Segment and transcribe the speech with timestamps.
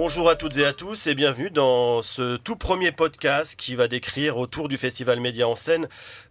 [0.00, 3.88] Bonjour à toutes et à tous et bienvenue dans ce tout premier podcast qui va
[3.88, 5.88] décrire autour du Festival Média en scène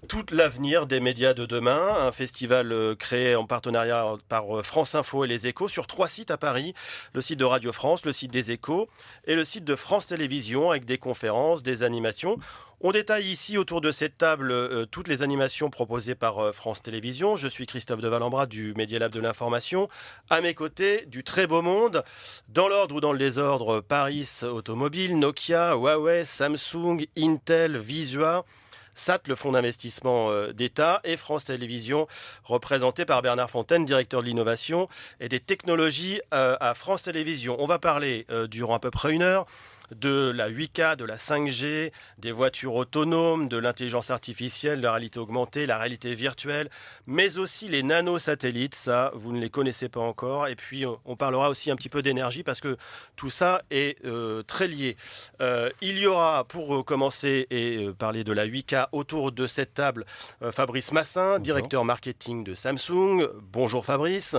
[0.07, 1.81] tout l'avenir des médias de demain.
[1.99, 6.07] Un festival euh, créé en partenariat par euh, France Info et les Échos sur trois
[6.07, 6.73] sites à Paris.
[7.11, 8.87] Le site de Radio France, le site des Échos
[9.25, 12.37] et le site de France Télévisions avec des conférences, des animations.
[12.79, 16.83] On détaille ici autour de cette table euh, toutes les animations proposées par euh, France
[16.83, 17.35] Télévisions.
[17.35, 19.89] Je suis Christophe de Valambra du Media Lab de l'information.
[20.29, 22.03] À mes côtés, du très beau monde.
[22.49, 28.45] Dans l'ordre ou dans le désordre, Paris Automobile, Nokia, Huawei, Samsung, Intel, Visua.
[28.93, 32.07] SAT, le fonds d'investissement euh, d'État, et France Télévisions,
[32.43, 34.87] représenté par Bernard Fontaine, directeur de l'innovation
[35.19, 37.57] et des technologies à France Télévisions.
[37.59, 39.47] On va parler durant à peu près une heure
[39.95, 45.19] de la 8K, de la 5G, des voitures autonomes, de l'intelligence artificielle, de la réalité
[45.19, 46.69] augmentée, la réalité virtuelle,
[47.05, 50.47] mais aussi les nanosatellites, ça, vous ne les connaissez pas encore.
[50.47, 52.77] Et puis, on parlera aussi un petit peu d'énergie parce que
[53.15, 54.97] tout ça est euh, très lié.
[55.41, 59.73] Euh, il y aura, pour commencer et euh, parler de la 8K, autour de cette
[59.73, 60.05] table,
[60.51, 63.29] Fabrice Massin, directeur marketing de Samsung.
[63.41, 64.35] Bonjour Fabrice.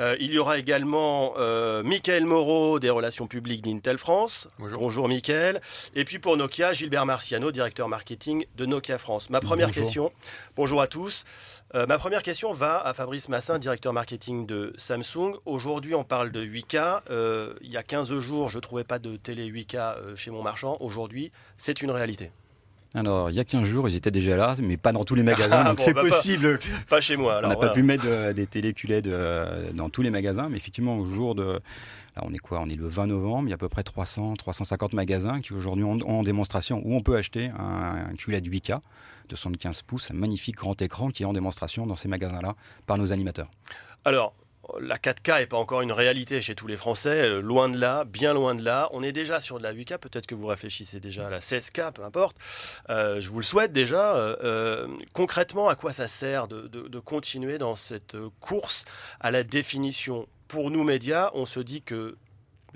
[0.00, 4.48] Euh, il y aura également euh, Michael Moreau des relations publiques d'Intel France.
[4.58, 4.80] Bonjour.
[4.80, 5.60] Bonjour Michael.
[5.94, 9.30] Et puis pour Nokia, Gilbert Marciano, directeur marketing de Nokia France.
[9.30, 10.12] Ma première question,
[10.56, 11.24] bonjour à tous.
[11.74, 15.34] Euh, ma première question va à Fabrice Massin, directeur marketing de Samsung.
[15.44, 17.02] Aujourd'hui, on parle de 8K.
[17.60, 20.76] il y a 15 jours, je ne trouvais pas de télé 8K chez mon marchand.
[20.80, 22.30] Aujourd'hui, c'est une réalité.
[22.94, 25.22] Alors, il y a 15 jours, ils étaient déjà là, mais pas dans tous les
[25.22, 26.58] magasins, donc c'est bah, possible.
[26.88, 27.40] Pas, chez moi.
[27.44, 30.56] on n'a pas pu mettre euh, des télé QLED euh, dans tous les magasins, mais
[30.56, 31.60] effectivement, au jour de.
[32.16, 32.60] Là, on est quoi?
[32.60, 35.52] On est le 20 novembre, il y a à peu près 300, 350 magasins qui
[35.52, 38.80] aujourd'hui ont, en démonstration où on peut acheter un, QLED 8K
[39.28, 42.54] de 75 pouces, un magnifique grand écran qui est en démonstration dans ces magasins-là
[42.86, 43.50] par nos animateurs.
[44.04, 44.32] Alors,
[44.80, 48.04] la 4K n'est pas encore une réalité chez tous les Français, euh, loin de là,
[48.04, 48.88] bien loin de là.
[48.92, 51.92] On est déjà sur de la 8K, peut-être que vous réfléchissez déjà à la 16K,
[51.92, 52.36] peu importe.
[52.90, 54.16] Euh, je vous le souhaite déjà.
[54.16, 58.84] Euh, concrètement, à quoi ça sert de, de, continuer dans cette course
[59.20, 60.28] à la définition?
[60.48, 62.16] Pour nous, médias, on se dit que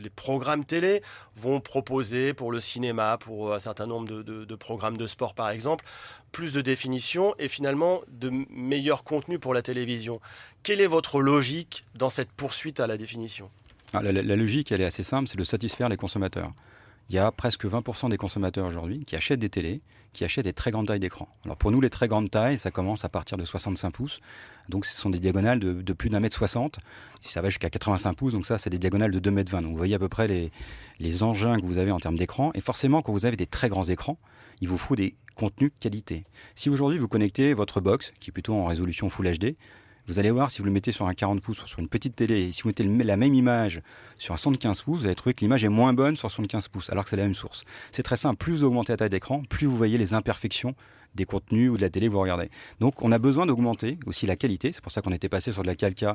[0.03, 1.03] les programmes télé
[1.37, 5.85] vont proposer pour le cinéma, pour un certain nombre de, programmes de sport par exemple,
[6.31, 10.21] plus de définition et finalement de meilleurs contenus pour la télévision.
[10.63, 13.51] Quelle est votre logique dans cette poursuite à la définition?
[13.93, 16.53] Ah, la, la, logique, elle est assez simple, c'est de satisfaire les consommateurs
[17.09, 19.83] il y a presque 20% des consommateurs aujourd'hui qui achètent des télés,
[20.13, 21.29] qui achètent des très grandes tailles d'écran.
[21.45, 24.21] Alors pour nous, les très grandes tailles, ça commence à partir de 65 pouces.
[24.69, 26.79] Donc ce sont des diagonales de, plus d'un mètre 60.
[27.21, 29.63] Si ça va jusqu'à 85 pouces, donc ça, c'est des diagonales de 2 mètres 20.
[29.63, 32.51] Donc vous voyez à peu près les, engins que vous avez en termes d'écran.
[32.55, 34.19] Et forcément, quand vous avez des très grands écrans,
[34.61, 36.25] il vous faut des contenus de qualité.
[36.55, 39.57] Si aujourd'hui vous connectez votre box, qui est plutôt en résolution Full HD,
[40.09, 42.17] vous allez voir, si vous le mettez sur un 40 pouces ou sur une petite
[42.17, 43.83] télé, si vous mettez la même image
[44.19, 46.91] sur un 75 pouces, vous allez trouver que l'image est moins bonne sur 75 pouces,
[46.91, 47.65] alors que c'est la même source.
[47.93, 50.75] C'est très simple, plus vous augmentez la taille d'écran, plus vous voyez les imperfections
[51.15, 52.51] des contenus ou de la télé que vous regardez.
[52.81, 55.63] Donc on a besoin d'augmenter aussi la qualité, c'est pour ça qu'on était passé sur
[55.63, 56.15] de la 4K euh,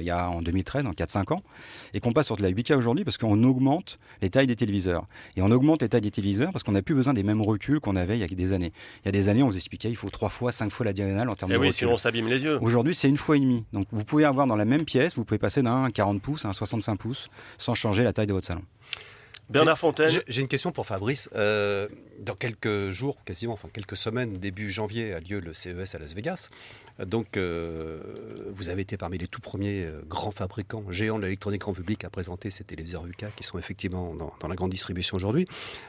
[0.00, 1.42] il y a en 2013, en 4-5 ans,
[1.94, 5.06] et qu'on passe sur de la 8K aujourd'hui parce qu'on augmente les tailles des téléviseurs.
[5.36, 7.80] Et on augmente les tailles des téléviseurs parce qu'on n'a plus besoin des mêmes reculs
[7.80, 8.72] qu'on avait il y a des années.
[9.04, 10.92] Il y a des années, on vous expliquait il faut 3 fois, 5 fois la
[10.92, 12.58] diagonale en termes et eh de oui, sinon on s'abîme les yeux.
[12.62, 13.64] Aujourd'hui, c'est une fois et demi.
[13.72, 16.48] Donc vous pouvez avoir dans la même pièce, vous pouvez passer d'un 40 pouces à
[16.48, 17.28] un 65 pouces
[17.58, 18.62] sans changer la taille de votre salon.
[19.50, 20.22] Bernard Fontaine.
[20.28, 21.28] J'ai une question pour Fabrice.
[21.34, 21.88] Euh,
[22.20, 26.14] dans quelques jours, quasiment, enfin quelques semaines, début janvier, a lieu le CES à Las
[26.14, 26.48] Vegas.
[26.98, 28.00] Donc, euh,
[28.52, 32.04] vous avez été parmi les tout premiers euh, grands fabricants géants de l'électronique en public
[32.04, 35.46] à présenter ces téléviseurs UK qui sont effectivement dans, la grande distribution aujourd'hui.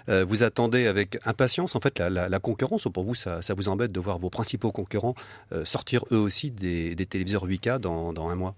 [0.08, 4.00] vous attendez avec impatience, en fait, la, concurrence, ou pour vous, ça, vous embête de
[4.00, 5.16] voir vos principaux concurrents
[5.66, 8.56] sortir eux aussi des, téléviseurs 8K dans, dans un mois?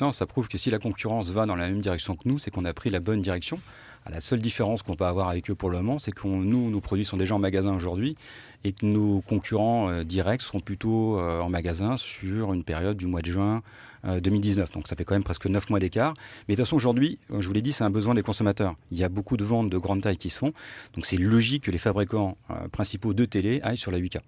[0.00, 2.50] Non, ça prouve que si la concurrence va dans la même direction que nous, c'est
[2.50, 3.60] qu'on a pris la bonne direction.
[4.08, 6.80] La seule différence qu'on peut avoir avec eux pour le moment, c'est que nous, nos
[6.80, 8.16] produits sont déjà en magasin aujourd'hui
[8.64, 13.06] et que nos concurrents euh, directs seront plutôt euh, en magasin sur une période du
[13.06, 13.62] mois de juin
[14.04, 14.68] 2019.
[14.68, 16.14] Euh, Donc ça fait quand même presque 9 mois d'écart.
[16.48, 18.74] Mais de toute façon, aujourd'hui, je vous l'ai dit, c'est un besoin des consommateurs.
[18.90, 20.52] Il y a beaucoup de ventes de grande taille qui se font.
[20.94, 22.36] Donc c'est logique que les fabricants
[22.72, 24.18] principaux de télé aillent sur la 8K.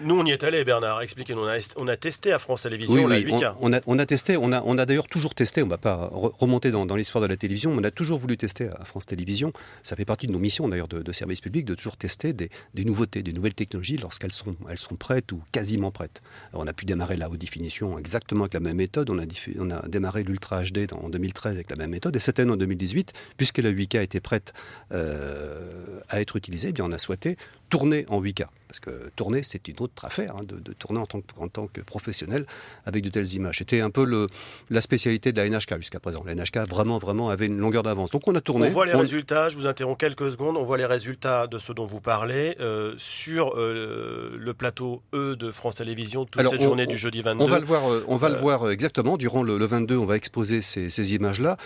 [0.00, 1.02] Nous, on y est allé, Bernard.
[1.02, 1.42] Expliquez-nous.
[1.76, 3.54] On a, testé à France Télévisions la 8K.
[3.60, 4.36] On, a, on, a, testé.
[4.36, 5.62] On a, on a d'ailleurs toujours testé.
[5.62, 7.72] On ne va pas remonter dans, dans l'histoire de la télévision.
[7.72, 9.52] On a toujours voulu tester à France Télévisions.
[9.82, 12.84] Ça fait partie de nos missions d'ailleurs de, service public de toujours tester des, des
[12.84, 16.22] nouveautés, des nouvelles technologies lorsqu'elles sont elles sont prêtes ou quasiment prêtes.
[16.52, 19.10] on a pu démarrer la haute définition exactement avec la même méthode.
[19.10, 19.15] On
[19.58, 22.16] on a démarré l'Ultra HD en 2013 avec la même méthode.
[22.16, 24.52] Et cette année, en 2018, puisque la 8K était prête
[24.92, 27.36] euh, à être utilisée, eh bien on a souhaité
[27.68, 28.46] tourner en 8K.
[28.68, 31.66] Parce que tourner, c'est une autre affaire, hein, de, tourner en tant, que, en tant,
[31.66, 32.46] que, professionnel
[32.84, 33.58] avec de telles images.
[33.58, 34.26] C'était un peu le,
[34.70, 36.24] la spécialité de la NHK jusqu'à présent.
[36.26, 38.10] La NHK vraiment, vraiment avait une longueur d'avance.
[38.10, 38.66] Donc on a tourné.
[38.66, 41.72] On voit les résultats, je vous interromps quelques secondes, on voit les résultats de ce
[41.72, 46.86] dont vous parlez euh, sur euh, le plateau E de France Télévisions toute cette journée
[46.86, 47.44] du jeudi 22.
[47.44, 49.16] On va le voir, euh, on va le voir exactement.
[49.16, 51.56] Durant le, 22, on va exposer ces, ces images-là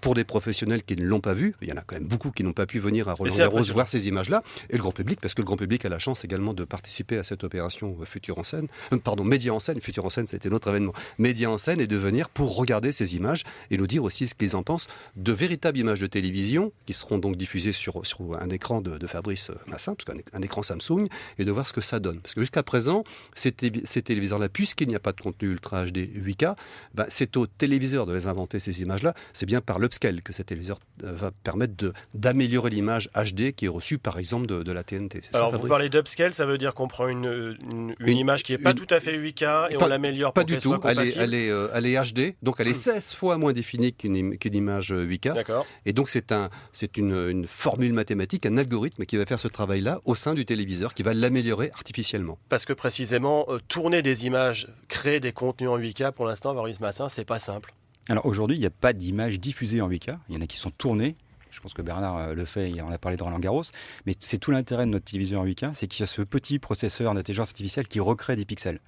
[0.00, 1.54] pour des professionnels qui ne l'ont pas vu.
[1.62, 3.62] Il y en a quand même beaucoup qui n'ont pas pu venir à Roland Garros
[3.72, 4.42] voir ces images-là.
[4.70, 7.18] Et le grand public, parce que le grand public a la chance également de participer
[7.18, 10.50] à cette opération Futur en scène, euh, pardon, Média en scène, Futur en scène, c'était
[10.50, 14.04] notre événement, Média en scène, et de venir pour regarder ces images et nous dire
[14.04, 14.86] aussi ce qu'ils en pensent
[15.16, 18.02] de véritables images de télévision qui seront donc diffusées sur,
[18.40, 21.08] un écran de, Fabrice Massin, parce écran Samsung,
[21.38, 22.20] et de voir ce que ça donne.
[22.20, 23.04] Parce que jusqu'à présent,
[23.34, 26.56] ces, téléviseurs-là, puisqu'il n'y a pas de contenu Ultra HD 8K,
[26.94, 29.14] ben, c'est au téléviseur de les inventer ces images-là.
[29.32, 33.68] C'est bien par l'upscale que ces téléviseurs euh, va permettre d'améliorer l'image HD qui est
[33.68, 35.20] reçue par exemple de, de la TNT.
[35.38, 37.56] Alors vous parlez d'upscale, ça veut dire qu'on prend une,
[38.00, 40.74] une, image qui n'est pas tout à fait 8K et on l'améliore Pas du tout,
[40.84, 43.92] elle est, elle, est, euh, elle est, HD, donc elle est 16 fois moins définie
[43.92, 45.34] qu'une image 8K.
[45.34, 45.66] D'accord.
[45.86, 46.50] Et donc c'est un,
[46.96, 50.94] une, une formule mathématique, un algorithme qui va faire ce travail-là au sein du téléviseur,
[50.94, 52.38] qui va l'améliorer artificiellement.
[52.48, 56.80] Parce que précisément, euh, tourner des images, créer des contenus en 8K, pour l'instant, Maurice
[56.80, 57.74] Massin, c'est pas simple.
[58.08, 60.14] Alors aujourd'hui, il n'y a pas d'images diffusées en 8K.
[60.28, 61.16] Il y en a qui sont tournées
[61.50, 63.64] je pense que Bernard euh, le fait, il en a parlé de Roland Garros,
[64.06, 66.58] mais c'est tout l'intérêt de notre téléviseur en 8K, c'est qu'il y a ce petit
[66.58, 68.80] processeur d'intelligence artificielle qui recrée des pixels.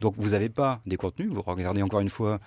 [0.00, 2.38] Donc vous n'avez pas des contenus, vous regardez encore une fois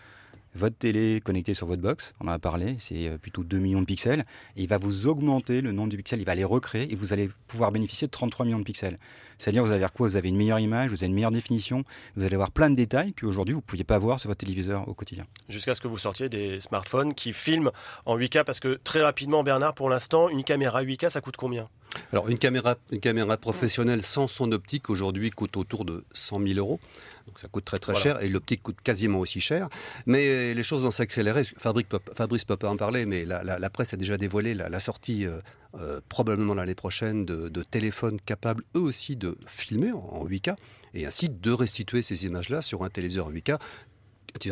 [0.55, 3.81] votre télé connectée sur votre box, on en a parlé, c'est euh, plutôt 2 millions
[3.81, 4.25] de pixels,
[4.55, 7.29] il va vous augmenter le nombre de pixels, il va les recréer, et vous allez
[7.47, 8.97] pouvoir bénéficier de 33 millions de pixels.
[9.37, 10.07] C'est-à-dire, vous allez quoi?
[10.07, 11.83] Vous avez une meilleure image, vous avez une meilleure définition,
[12.15, 14.87] vous allez avoir plein de détails qu'aujourd'hui, vous ne pouviez pas voir sur votre téléviseur
[14.87, 15.25] au quotidien.
[15.49, 17.71] Jusqu'à ce que vous sortiez des smartphones qui filment
[18.05, 21.65] en 8K, parce que très rapidement, Bernard, pour l'instant, une caméra 8K, ça coûte combien?
[22.11, 26.59] Alors une caméra, une caméra professionnelle sans son optique aujourd'hui coûte autour de 100 000
[26.59, 26.79] euros.
[27.27, 29.69] Donc ça coûte très très cher et l'optique coûte quasiment aussi cher.
[30.05, 31.43] Mais les choses vont s'accélérer.
[31.57, 35.39] Fabrice peut pas en parler, mais la, presse a déjà dévoilé la, sortie euh,
[35.75, 40.55] euh, probablement l'année prochaine de, téléphones capables eux aussi de filmer en, 8K
[40.93, 43.57] et ainsi de restituer ces images-là sur un téléviseur 8K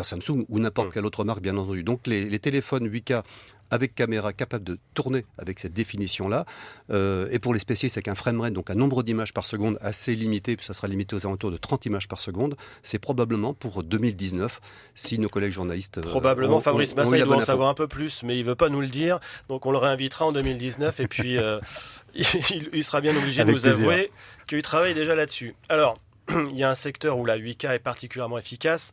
[0.04, 0.92] Samsung ou n'importe mmh.
[0.92, 1.84] quelle autre marque, bien entendu.
[1.84, 3.24] Donc les, les téléphones 8K
[3.72, 6.46] avec caméra capable de tourner avec cette définition-là.
[6.92, 10.16] Euh, et pour les spécialistes, avec un framerate, donc un nombre d'images par seconde assez
[10.16, 14.62] limité, ça sera limité aux alentours de 30 images par seconde, c'est probablement pour 2019,
[14.96, 16.00] si nos collègues journalistes...
[16.00, 18.56] Euh, probablement, Fabrice Massa, il doit en savoir un peu plus, mais il ne veut
[18.56, 21.60] pas nous le dire, donc on le réinvitera en 2019, et puis euh,
[22.16, 24.12] il, sera bien obligé de nous avouer
[24.48, 25.56] qu'il travaille déjà là-dessus.
[25.70, 25.98] Alors,
[26.52, 28.92] il y a un secteur où la 8K est particulièrement efficace,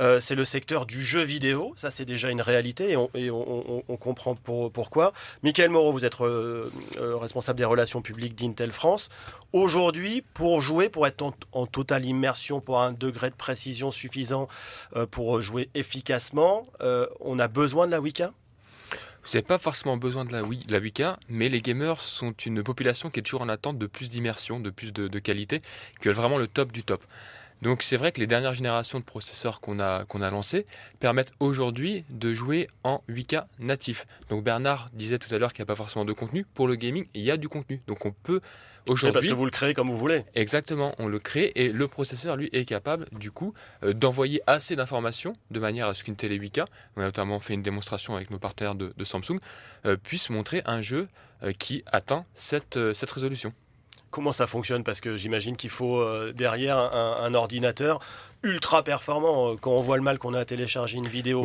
[0.00, 1.72] euh, c'est le secteur du jeu vidéo.
[1.76, 5.12] Ça, c'est déjà une réalité et on, comprend pourquoi.
[5.42, 9.08] Michael Moreau, vous êtes euh, euh, responsable des relations publiques d'Intel France.
[9.52, 11.22] Aujourd'hui, pour jouer, pour être
[11.52, 14.48] en, totale immersion, pour un degré de précision suffisant
[15.10, 16.66] pour jouer efficacement,
[17.20, 18.30] on a besoin de la 8K
[19.24, 23.08] vous n'avez pas forcément besoin de la, la 8K, mais les gamers sont une population
[23.08, 25.62] qui est toujours en attente de plus d'immersion, de plus de, qualité,
[26.00, 27.02] qui veulent vraiment le top du top.
[27.64, 30.66] Donc c'est vrai que les dernières générations de processeurs qu'on a, qu'on a lancés
[31.00, 34.06] permettent aujourd'hui de jouer en 8K natif.
[34.28, 36.44] Donc Bernard disait tout à l'heure qu'il n'y a pas forcément de contenu.
[36.52, 37.80] Pour le gaming, il y a du contenu.
[37.86, 38.42] Donc on peut
[38.86, 39.14] aujourd'hui...
[39.14, 40.24] Parce que vous le créez comme vous voulez.
[40.34, 44.76] Exactement, on le crée et le processeur, lui, est capable du coup euh, d'envoyer assez
[44.76, 46.66] d'informations de manière à ce qu'une télé 8K,
[46.96, 49.38] on a notamment fait une démonstration avec nos partenaires de, Samsung,
[49.86, 51.08] euh, puisse montrer un jeu
[51.42, 53.54] euh, qui atteint cette, cette résolution.
[54.14, 57.98] Comment ça fonctionne Parce que j'imagine qu'il faut euh, derrière un, ordinateur
[58.44, 59.50] ultra performant.
[59.50, 61.44] Euh, quand on voit le mal qu'on a à télécharger une vidéo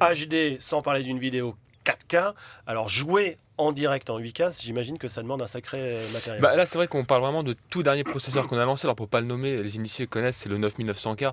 [0.00, 2.32] HD, sans parler d'une vidéo 4K,
[2.66, 6.40] alors jouer en direct en 8K, j'imagine que ça demande un sacré euh, matériel.
[6.40, 8.86] Bah là, c'est vrai qu'on parle vraiment de tout dernier processeur qu'on a lancé.
[8.86, 11.30] Alors, pour pas le nommer, les initiés connaissent, c'est le 9900K.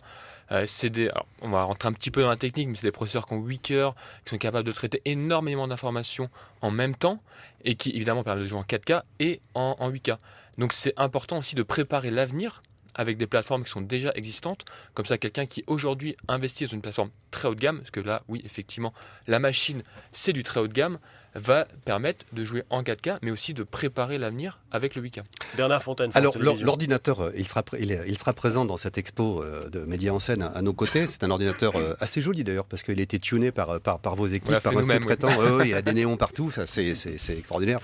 [0.66, 1.10] c'est des,
[1.42, 3.42] on va rentrer un petit peu dans la technique, mais c'est des processeurs qui ont
[3.42, 6.30] 8 cœurs, qui sont capables de traiter énormément d'informations
[6.62, 7.22] en même temps,
[7.64, 10.18] et qui évidemment permettent de jouer en 4K et en, en 8K.
[10.58, 12.64] Donc c'est important aussi de préparer l'avenir
[12.96, 14.66] avec des plateformes qui sont déjà existantes.
[14.94, 18.00] Comme ça, quelqu'un qui aujourd'hui investit dans une plateforme très haut de gamme, parce que
[18.00, 18.94] là, oui, effectivement,
[19.28, 19.84] la machine,
[20.14, 21.00] c'est du très haut de gamme,
[21.36, 25.24] va permettre de jouer en 4K, mais aussi de préparer l'avenir avec le 8K.
[25.56, 26.12] Bernard Fontaine.
[26.14, 30.20] Alors l'ordinateur, euh, il sera, il, sera présent dans cette expo euh, de Média en
[30.20, 31.08] scène à nos côtés.
[31.08, 34.16] C'est un ordinateur euh, assez joli d'ailleurs, parce qu'il a été tuné par, par, par
[34.16, 35.62] vos équipes, par un sous-traitant.
[35.62, 36.94] il y a des néons partout, c'est
[37.30, 37.80] extraordinaire.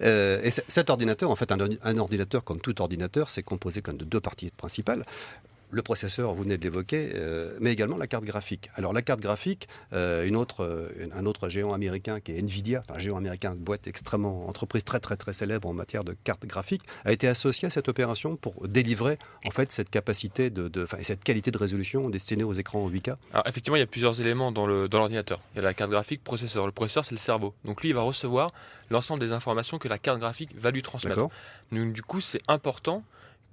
[0.00, 4.04] et cet ordinateur, en fait, un, un ordinateur, comme tout ordinateur, c'est composé comme de
[4.04, 5.04] deux parties principales
[5.70, 8.70] le processeur, vous venez de l'évoquer, euh, mais également la carte graphique.
[8.74, 12.82] Alors la carte graphique, euh, une autre, euh, un autre géant américain qui est Nvidia,
[12.88, 16.46] un géant américain, de boîte extrêmement, entreprise très très très célèbre en matière de carte
[16.46, 20.86] graphique, a été associé à cette opération pour délivrer en fait cette capacité de, de
[21.02, 23.16] cette qualité de résolution destinée aux écrans en 8K.
[23.32, 25.40] Alors effectivement, il y a plusieurs éléments dans l'ordinateur.
[25.54, 26.66] il y a la carte graphique, processeur.
[26.66, 27.54] Le processeur, c'est le cerveau.
[27.64, 28.52] Donc lui, il va recevoir
[28.90, 31.28] l'ensemble des informations que la carte graphique va lui transmettre.
[31.72, 33.02] Donc du coup, c'est important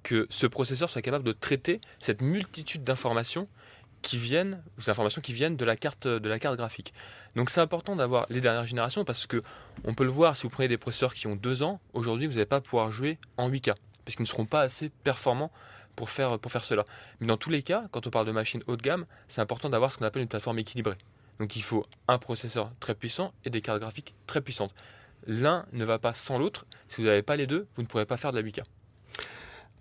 [0.04, 3.48] que ce processeur soit capable de traiter cette multitude d'informations
[4.02, 6.92] qui viennent, ces informations qui viennent de la carte, de la carte graphique.
[7.34, 9.42] Donc c'est important d'avoir les dernières générations parce que
[9.84, 12.34] on peut le voir si vous prenez des processeurs qui ont deux ans, aujourd'hui vous
[12.34, 15.50] n'allez pas pouvoir jouer en 8K parce qu'ils ne seront pas assez performants
[15.96, 16.84] pour faire, pour faire cela.
[17.20, 19.70] Mais dans tous les cas, quand on parle de machines haut de gamme, c'est important
[19.70, 20.98] d'avoir ce qu'on appelle une plateforme équilibrée.
[21.40, 24.74] Donc il faut un processeur très puissant et des cartes graphiques très puissantes.
[25.26, 26.66] L'un ne va pas sans l'autre.
[26.88, 28.62] Si vous n'avez pas les deux, vous ne pourrez pas faire de la 8K.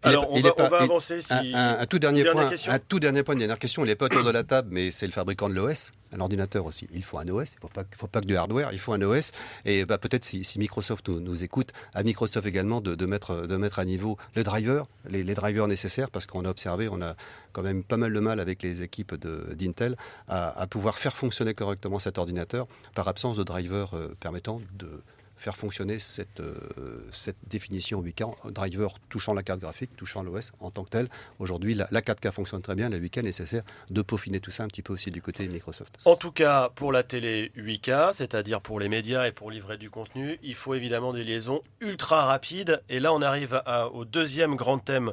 [0.03, 1.19] Alors, on, va, avancer.
[1.29, 3.83] Un, tout dernier point, un tout dernier point, une dernière question.
[3.83, 5.91] Il n'est pas autour de la table, mais c'est le fabricant de l'OS.
[6.11, 6.87] Un ordinateur aussi.
[6.93, 7.53] Il faut un OS.
[7.53, 8.69] Il ne faut pas, faut pas que du hardware.
[8.71, 9.31] Il faut un OS.
[9.65, 13.85] Et bah, peut-être si, Microsoft nous, écoute, à Microsoft également de, mettre, de mettre à
[13.85, 17.15] niveau le driver, les, drivers nécessaires, parce qu'on a observé, on a
[17.51, 19.95] quand même pas mal de mal avec les équipes d'Intel
[20.27, 25.01] à, à, pouvoir faire fonctionner correctement cet ordinateur par absence de drivers euh, permettant de
[25.43, 30.71] faire fonctionner cette, euh, cette définition 8K, driver touchant la carte graphique, touchant l'OS en
[30.71, 31.09] tant que tel.
[31.39, 34.67] Aujourd'hui, la, 4K fonctionne très bien, la 8K est nécessaire de peaufiner tout ça un
[34.67, 35.97] petit peu aussi du côté Microsoft.
[36.05, 39.89] En tout cas, pour la télé 8K, c'est-à-dire pour les médias et pour livrer du
[39.89, 42.81] contenu, il faut évidemment des liaisons ultra rapides.
[42.87, 43.61] Et là, on arrive
[43.93, 45.11] au deuxième grand thème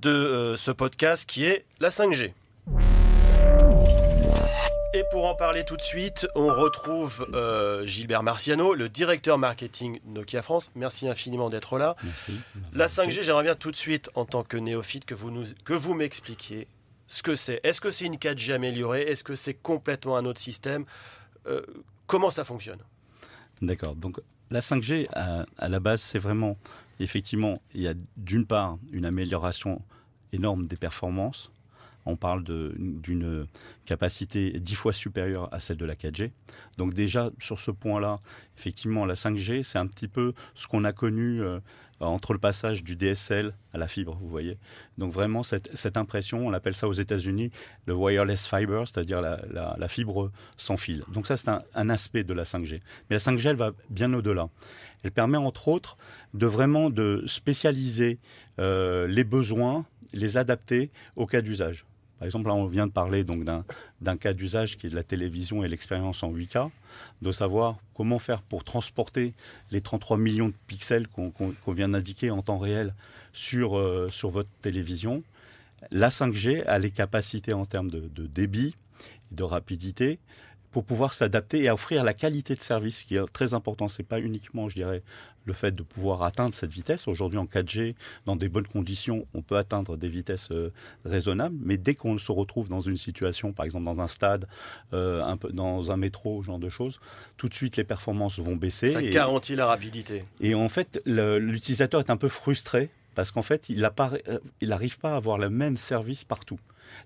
[0.00, 2.32] de euh, ce podcast qui est la 5G.
[4.94, 10.00] Et pour en parler tout de suite, on retrouve euh, Gilbert Marciano, le directeur marketing
[10.04, 10.70] Nokia France.
[10.74, 11.96] Merci infiniment d'être là.
[12.04, 12.38] Merci.
[12.74, 15.72] La 5G, j'aimerais bien tout de suite, en tant que néophyte, que vous, nous, que
[15.72, 16.68] vous m'expliquiez
[17.06, 17.60] ce que c'est.
[17.62, 19.02] Est-ce que c'est une 4G améliorée?
[19.02, 20.84] Est-ce que c'est complètement un autre système?
[21.46, 21.62] Euh,
[22.06, 22.80] Comment ça fonctionne?
[23.62, 23.96] D'accord.
[23.96, 24.20] Donc
[24.50, 26.58] la 5G, à la base, c'est vraiment,
[27.00, 29.80] effectivement, il y a d'une part une amélioration
[30.34, 31.50] énorme des performances
[32.06, 33.46] on parle d'une
[33.84, 36.30] capacité dix fois supérieure à celle de la 4G.
[36.78, 38.18] Donc déjà, sur ce point-là,
[38.56, 41.60] effectivement, la 5G, c'est un petit peu ce qu'on a connu euh,
[42.00, 44.58] entre le passage du DSL à la fibre, vous voyez.
[44.98, 47.50] Donc vraiment, cette, impression, on appelle ça aux États-Unis
[47.86, 51.04] le wireless fiber, c'est-à-dire la, fibre sans fil.
[51.12, 52.80] Donc ça, c'est un, aspect de la 5G.
[53.08, 54.48] Mais la 5G, elle va bien au-delà.
[55.02, 55.96] Elle permet, entre autres,
[56.34, 58.18] de vraiment de spécialiser
[58.58, 61.84] euh, les besoins, les adapter au cas d'usage.
[62.22, 65.02] Par exemple, là, on vient de parler donc d'un cas d'usage qui est de la
[65.02, 66.70] télévision et l'expérience en 8K,
[67.20, 69.34] de savoir comment faire pour transporter
[69.72, 71.32] les 33 millions de pixels qu'on
[71.72, 72.94] vient d'indiquer en temps réel
[73.32, 75.24] sur, euh, votre télévision.
[75.90, 78.76] La 5G a les capacités en termes de, de débit,
[79.32, 80.20] de rapidité,
[80.70, 83.88] pour pouvoir s'adapter et offrir la qualité de service qui est très important.
[83.88, 85.02] C'est pas uniquement, je dirais,
[85.44, 87.08] le fait de pouvoir atteindre cette vitesse.
[87.08, 87.94] Aujourd'hui, en 4G,
[88.26, 90.72] dans des bonnes conditions, on peut atteindre des vitesses euh,
[91.04, 94.46] raisonnables, mais dès qu'on se retrouve dans une situation, par exemple dans un stade,
[94.92, 97.00] euh, un peu dans un métro, ce genre de choses,
[97.36, 98.88] tout de suite les performances vont baisser.
[98.88, 100.24] Ça garantit la rapidité.
[100.40, 105.16] Et en fait, l'utilisateur est un peu frustré parce qu'en fait, il n'arrive pas à
[105.16, 106.58] avoir le même service partout.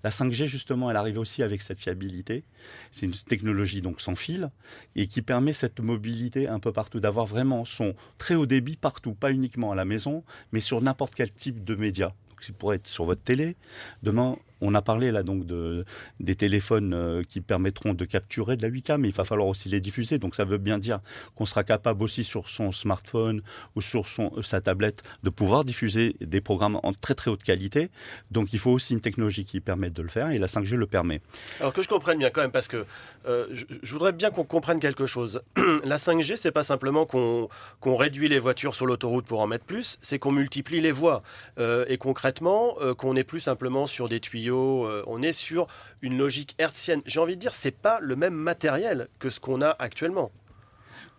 [0.03, 2.43] La 5G, justement, elle arrive aussi avec cette fiabilité.
[2.91, 4.49] C'est une technologie donc sans fil
[4.95, 9.13] et qui permet cette mobilité un peu partout, d'avoir vraiment son très haut débit partout,
[9.13, 12.07] pas uniquement à la maison, mais sur n'importe quel type de média.
[12.29, 13.55] Donc, il pourrait être sur votre télé.
[14.03, 15.85] Demain, on a parlé là donc de,
[16.19, 19.69] des téléphones euh, qui permettront de capturer de la 8K, mais il va falloir aussi
[19.69, 20.19] les diffuser.
[20.19, 20.99] Donc ça veut bien dire
[21.35, 23.41] qu'on sera capable aussi sur son smartphone
[23.75, 27.89] ou sur euh, sa tablette de pouvoir diffuser des programmes en très très haute qualité.
[28.31, 30.87] Donc il faut aussi une technologie qui permette de le faire et la 5G le
[30.87, 31.21] permet.
[31.59, 32.85] Alors que je comprenne bien quand même, parce que
[33.27, 35.41] euh, je, voudrais bien qu'on comprenne quelque chose.
[35.83, 39.97] la 5G, c'est pas simplement qu'on réduit les voitures sur l'autoroute pour en mettre plus,
[40.01, 41.23] c'est qu'on multiplie les voies.
[41.57, 45.67] et concrètement, qu'on n'est plus simplement sur des tuyaux euh, on est sur
[46.01, 47.01] une logique hertzienne.
[47.05, 50.31] J'ai envie de dire, c'est pas le même matériel que ce qu'on a actuellement.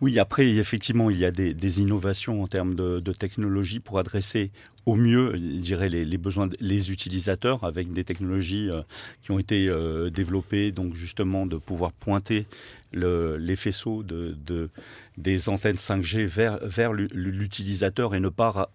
[0.01, 4.51] Oui, après, effectivement, il y a des, innovations en termes de, technologie pour adresser
[4.85, 8.81] au mieux, dirais, les, besoins des utilisateurs avec des technologies euh,
[9.21, 12.45] qui ont été euh, développées, donc justement de pouvoir pointer
[12.93, 14.35] les faisceaux de,
[15.17, 18.71] des antennes 5G vers, vers l'utilisateur et ne pas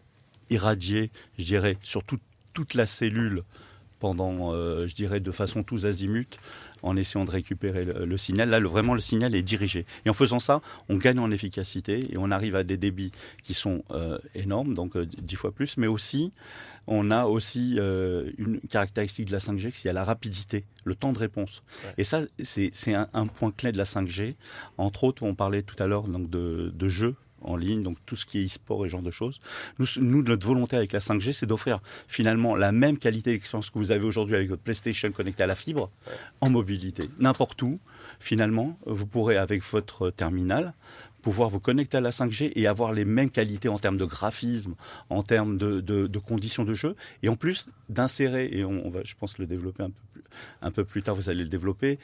[0.50, 3.42] irradier, je dirais, sur toute la cellule
[4.04, 6.36] pendant, euh, je dirais, de façon tous azimuts,
[6.82, 8.50] en essayant de récupérer le, signal.
[8.50, 9.86] Là, vraiment, le signal est dirigé.
[10.04, 13.54] Et en faisant ça, on gagne en efficacité et on arrive à des débits qui
[13.54, 16.32] sont euh, énormes, donc dix fois plus, mais aussi,
[16.86, 21.62] on a aussi une caractéristique de la 5G, c'est la rapidité, le temps de réponse.
[21.96, 24.34] Et ça, c'est un, un, point clé de la 5G.
[24.76, 28.16] Entre autres, on parlait tout à l'heure donc de, de jeux en ligne, donc tout
[28.16, 29.38] ce qui est e-sport et ce genre de choses.
[29.78, 33.92] Nous, notre volonté avec la 5G, c'est d'offrir finalement la même qualité d'expérience que vous
[33.92, 35.90] avez aujourd'hui avec votre PlayStation connecté à la fibre
[36.40, 37.08] en mobilité.
[37.18, 37.78] N'importe où,
[38.18, 40.74] finalement, vous pourrez avec votre terminal
[41.24, 44.74] pouvoir vous connecter à la 5G et avoir les mêmes qualités en termes de graphisme,
[45.08, 49.14] en termes de, de, conditions de jeu, et en plus d'insérer, et on, va, je
[49.18, 50.22] pense, le développer un peu plus,
[50.62, 51.98] un peu plus tard, vous allez le développer,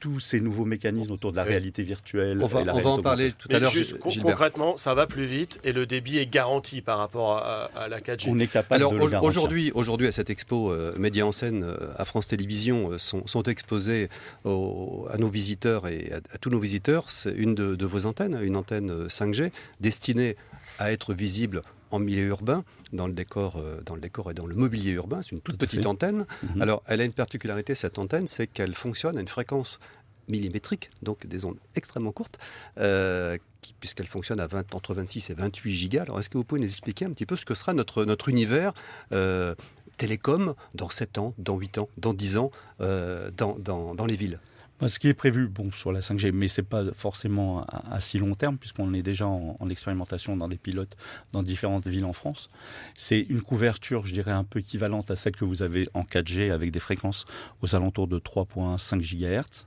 [0.00, 2.42] tous ces nouveaux mécanismes autour de la réalité virtuelle.
[2.42, 3.72] On va, et la on va en parler tout à l'heure.
[4.00, 8.26] Concrètement, ça va plus vite et le débit est garanti par rapport à, la 4G.
[8.28, 11.64] On est capable Alors, de le aujourd'hui, aujourd'hui, à cette expo euh, Média en scène
[11.64, 14.08] euh, à France Télévisions euh, sont, sont, exposés
[14.44, 18.53] à nos visiteurs et à, tous nos visiteurs c'est une de, de vos antennes, une
[18.54, 20.36] antenne 5G destinée
[20.78, 21.62] à être visible
[21.94, 25.22] en milieu urbain, dans le décor, euh, dans le décor et dans le mobilier urbain.
[25.22, 26.26] C'est une toute petite antenne.
[26.42, 26.62] Mhm.
[26.62, 29.78] Alors, elle a une particularité, cette antenne, c'est qu'elle fonctionne à une fréquence
[30.26, 32.38] millimétrique, donc des ondes extrêmement courtes,
[32.78, 33.36] euh,
[33.78, 36.02] puisqu'elle fonctionne à 20, entre 26 et 28 gigas.
[36.02, 38.28] Alors, est-ce que vous pouvez nous expliquer un petit peu ce que sera notre, notre
[38.28, 38.72] univers
[39.12, 39.54] euh,
[39.96, 44.40] télécom dans 7 ans, dans 8 ans, dans 10 ans, dans, dans, dans les villes?
[44.80, 48.18] Ce qui est prévu bon, sur la 5G, mais ce n'est pas forcément à, si
[48.18, 50.96] long terme, puisqu'on est déjà en, expérimentation dans des pilotes
[51.32, 52.50] dans différentes villes en France,
[52.94, 56.52] c'est une couverture, je dirais, un peu équivalente à celle que vous avez en 4G
[56.52, 57.24] avec des fréquences
[57.62, 59.66] aux alentours de 3,5 GHz.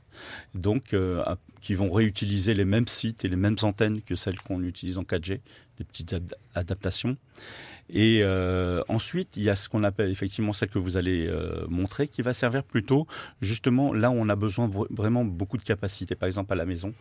[0.55, 1.23] Donc, euh,
[1.61, 5.03] qui vont réutiliser les mêmes sites et les mêmes antennes que celles qu'on utilise en
[5.03, 5.39] 4G,
[5.77, 6.15] des petites
[6.55, 7.17] adaptations.
[7.89, 11.65] Et euh, ensuite, il y a ce qu'on appelle effectivement celle que vous allez euh,
[11.69, 13.07] montrer, qui va servir plutôt
[13.41, 16.93] justement là où on a besoin vraiment beaucoup de capacité, par exemple à la maison.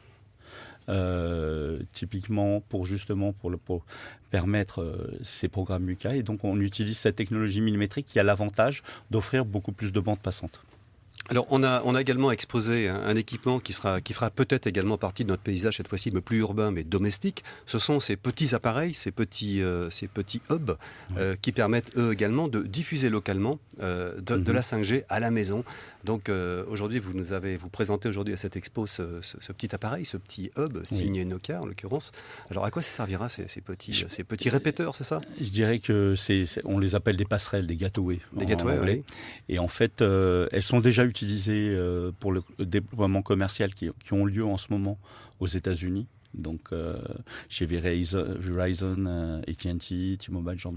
[1.92, 3.84] Typiquement pour justement pour,
[4.30, 9.44] permettre ces programmes MUCA et donc on utilise cette technologie millimétrique qui a l'avantage d'offrir
[9.44, 10.60] beaucoup plus de bandes passantes.
[11.28, 14.96] Alors, on a, on a également exposé un, équipement qui, sera, qui fera peut-être également
[14.96, 17.42] partie de notre paysage, cette fois-ci, mais plus urbain, mais domestique.
[17.66, 20.76] Ce sont ces petits appareils, ces petits, euh, ces petits hubs,
[21.16, 24.54] euh, qui permettent, eux également, de diffuser localement euh, de, de, mhm.
[24.54, 25.64] la 5G à la maison.
[26.06, 26.30] Donc,
[26.68, 29.20] aujourd'hui, vous nous avez vous présentez aujourd'hui à cette expo ce,
[29.52, 32.12] petit appareil, ce petit hub, signé Nokia, en l'occurrence.
[32.50, 35.20] Alors, à quoi ça servira, ces, ces petits, ces petits répéteurs, c'est ça?
[35.40, 38.20] Je dirais que c'est, on les appelle des passerelles, des gateways.
[38.32, 39.02] Des gateways, oui.
[39.48, 44.44] Et en fait, elles sont déjà utilisées euh, pour le déploiement commercial qui, ont lieu
[44.44, 44.98] en ce moment
[45.40, 46.06] aux États-Unis.
[46.34, 46.98] Donc euh,
[47.48, 50.74] chez Verizon, Verizon euh, AT&T, T-Mobile, genre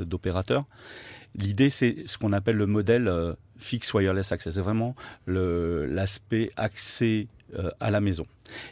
[0.00, 0.64] d'opérateurs.
[1.36, 3.10] L'idée, c'est ce qu'on appelle le modèle
[3.58, 4.54] Fixed Wireless Access.
[4.54, 4.94] C'est vraiment
[5.26, 7.28] l'aspect accès
[7.80, 8.24] à la maison.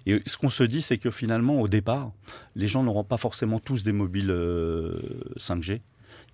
[0.07, 2.12] Et ce qu'on se dit, c'est que finalement, au départ,
[2.57, 4.35] les gens n'auront pas forcément tous des mobiles
[5.37, 5.81] 5G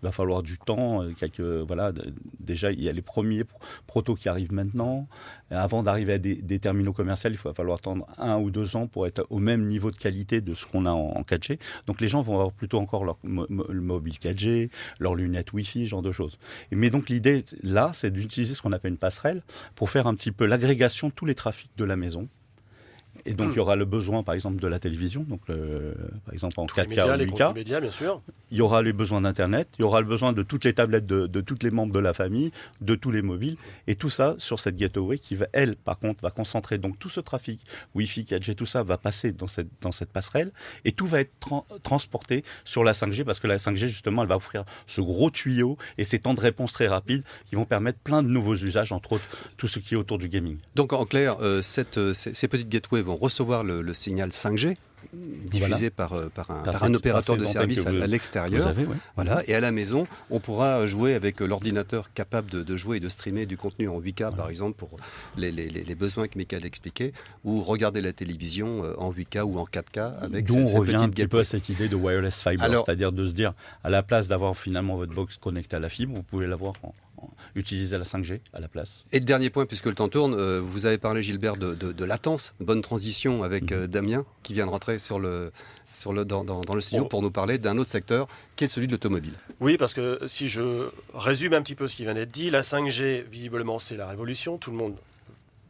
[0.03, 1.03] il va falloir du temps.
[1.03, 1.93] Euh, quelques, voilà,
[2.41, 3.45] déjà, il y a les premiers
[3.87, 5.09] protos qui arrivent maintenant.
[5.51, 9.07] Avant d'arriver à des, terminaux commerciaux, il va falloir attendre un ou deux ans pour
[9.07, 11.59] être au même niveau de qualité de ce qu'on a en, 4G.
[11.87, 16.13] Donc les gens vont avoir plutôt encore leur mobile 4G, leurs lunettes Wi-Fi, genre de
[16.13, 16.39] choses.
[16.71, 19.43] Mais donc l'idée là, c'est d'utiliser ce qu'on appelle une passerelle
[19.75, 22.29] pour faire un petit peu l'agrégation de tous les trafics de la maison
[23.27, 26.61] et donc, il y aura le besoin, par exemple, de la télévision, donc par exemple
[26.61, 27.55] en 4K ou 8K.
[27.55, 28.21] Médias, bien sûr.
[28.51, 31.07] Il y aura les besoins d'Internet, il y aura le besoin de toutes les tablettes
[31.07, 34.35] de, de tous les membres de la famille, de tous les mobiles, et tout ça
[34.39, 37.61] sur cette gateway qui, va, elle, par contre, va concentrer donc tout ce trafic
[37.95, 40.53] Wi-Fi, 4G, tout ça va passer dans cette, dans cette passerelle,
[40.85, 41.33] et tout va être
[41.83, 45.77] transporté sur la 5G, parce que la 5G, justement, elle va offrir ce gros tuyau
[45.99, 49.15] et ces temps de réponse très rapides qui vont permettre plein de nouveaux usages, entre
[49.15, 49.25] autres
[49.57, 50.59] tout ce qui est autour du gaming.
[50.75, 54.75] Donc, en clair, euh, cette, euh, ces, ces petites gateways vont recevoir le, signal 5G
[55.13, 58.75] diffusé par, euh, par, un, opérateur de service à, l'extérieur.
[59.17, 59.43] Voilà.
[59.47, 63.09] Et à la maison, on pourra jouer avec euh, l'ordinateur capable de, jouer et de
[63.09, 64.97] streamer du contenu en 8K, par exemple, pour
[65.37, 67.13] les, les, besoins que Michael expliquait,
[67.45, 71.09] ou regarder la télévision euh, en 8K ou en 4K avec D'où on revient un
[71.09, 73.53] petit peu à cette idée de wireless fiber, c'est-à-dire de se dire,
[73.85, 76.95] à la place d'avoir finalement votre box connectée à la fibre, vous pouvez l'avoir en,
[77.55, 79.05] utiliser la 5G à la place.
[79.13, 82.55] Et le dernier point, puisque le temps tourne, euh, vous avez parlé, Gilbert, de, latence.
[82.61, 83.79] Bonne transition avec mhm.
[83.79, 85.53] euh, Damien, qui vient de rentrer sur le,
[85.93, 87.09] sur le, dans, le studio oh.
[87.09, 89.35] pour nous parler d'un autre secteur qui est celui de l'automobile.
[89.61, 92.63] Oui, parce que si je résume un petit peu ce qui vient d'être dit, la
[92.63, 94.59] 5G, visiblement, c'est la révolution.
[94.59, 94.97] Tout le monde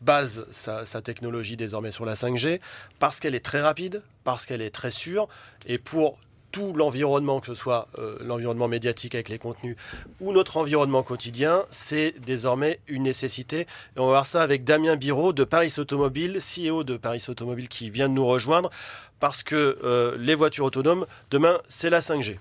[0.01, 2.61] base sa, sa, technologie désormais sur la 5G
[2.99, 5.29] parce qu'elle est très rapide, parce qu'elle est très sûre
[5.67, 6.19] et pour
[6.55, 9.75] tout l'environnement, que ce soit euh, l'environnement médiatique avec les contenus
[10.21, 13.63] ou notre environnement quotidien, c'est désormais une nécessité.
[13.63, 13.67] Et
[13.99, 17.91] on va voir ça avec Damien Biro de Paris Automobile, CEO de Paris Automobile qui
[17.91, 18.71] vient de nous rejoindre,
[19.19, 22.39] parce que euh, les voitures autonomes, demain, c'est la 5G.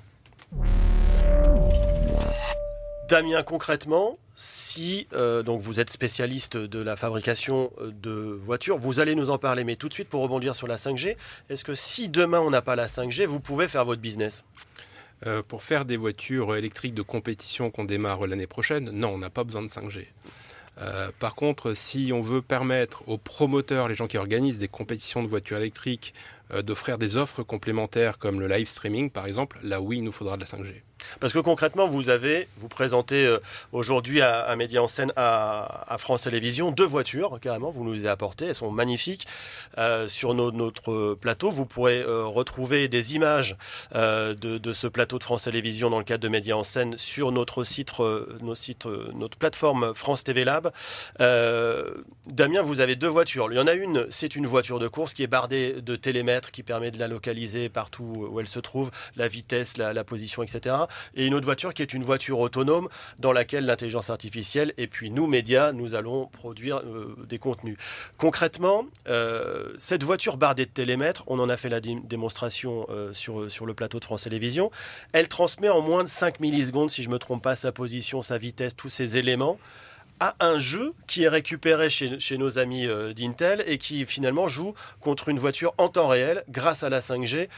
[3.10, 9.00] Damien, concrètement, si euh, donc vous êtes spécialiste de la fabrication euh, de voitures, vous
[9.00, 9.64] allez nous en parler.
[9.64, 11.16] Mais tout de suite, pour rebondir sur la 5G,
[11.50, 14.44] est-ce que si demain on n'a pas la 5G, vous pouvez faire votre business?
[15.26, 19.30] Euh, pour faire des voitures électriques de compétition qu'on démarre l'année prochaine, non, on n'a
[19.30, 20.08] pas besoin de 5G.
[21.20, 25.28] par contre, si on veut permettre aux promoteurs, les gens qui organisent des compétitions de
[25.28, 26.14] voitures électriques,
[26.64, 30.36] d'offrir des offres complémentaires comme le live streaming par exemple, là oui, il nous faudra
[30.36, 30.82] de la 5G.
[31.20, 33.40] Parce que concrètement, vous avez, vous présentez euh,
[33.72, 38.10] aujourd'hui à, Média en scène à, France Télévisions deux voitures, carrément, vous nous les avez
[38.10, 39.28] apportées, elles sont magnifiques.
[39.78, 43.58] Euh, sur notre plateau, vous pourrez euh, retrouver des images
[43.94, 47.64] de, ce plateau de France Télévisions dans le cadre de Média en scène sur notre
[47.64, 47.92] site,
[49.14, 50.72] notre plateforme France TV Lab.
[51.20, 53.48] Damien, vous avez deux voitures.
[53.52, 56.52] Il y en a une, c'est une voiture de course qui est bardée de télémètres
[56.52, 60.74] qui permet de la localiser partout où elle se trouve, la vitesse, la position, etc
[61.16, 62.90] et une autre voiture qui est une voiture autonome
[63.20, 67.78] dans laquelle l'intelligence artificielle et puis nous, médias, nous allons produire euh, des contenus.
[68.18, 73.50] Concrètement, euh, cette voiture bardée de télémètres, on en a fait la démonstration euh, sur,
[73.52, 74.72] sur le plateau de France Télévisions,
[75.12, 78.22] elle transmet en moins de 5 millisecondes, si je ne me trompe pas, sa position,
[78.22, 79.60] sa vitesse, tous ces éléments
[80.20, 84.74] à un jeu qui est récupéré chez, chez nos amis d'Intel et qui finalement joue
[85.02, 87.50] contre une voiture en temps réel grâce à la 5G,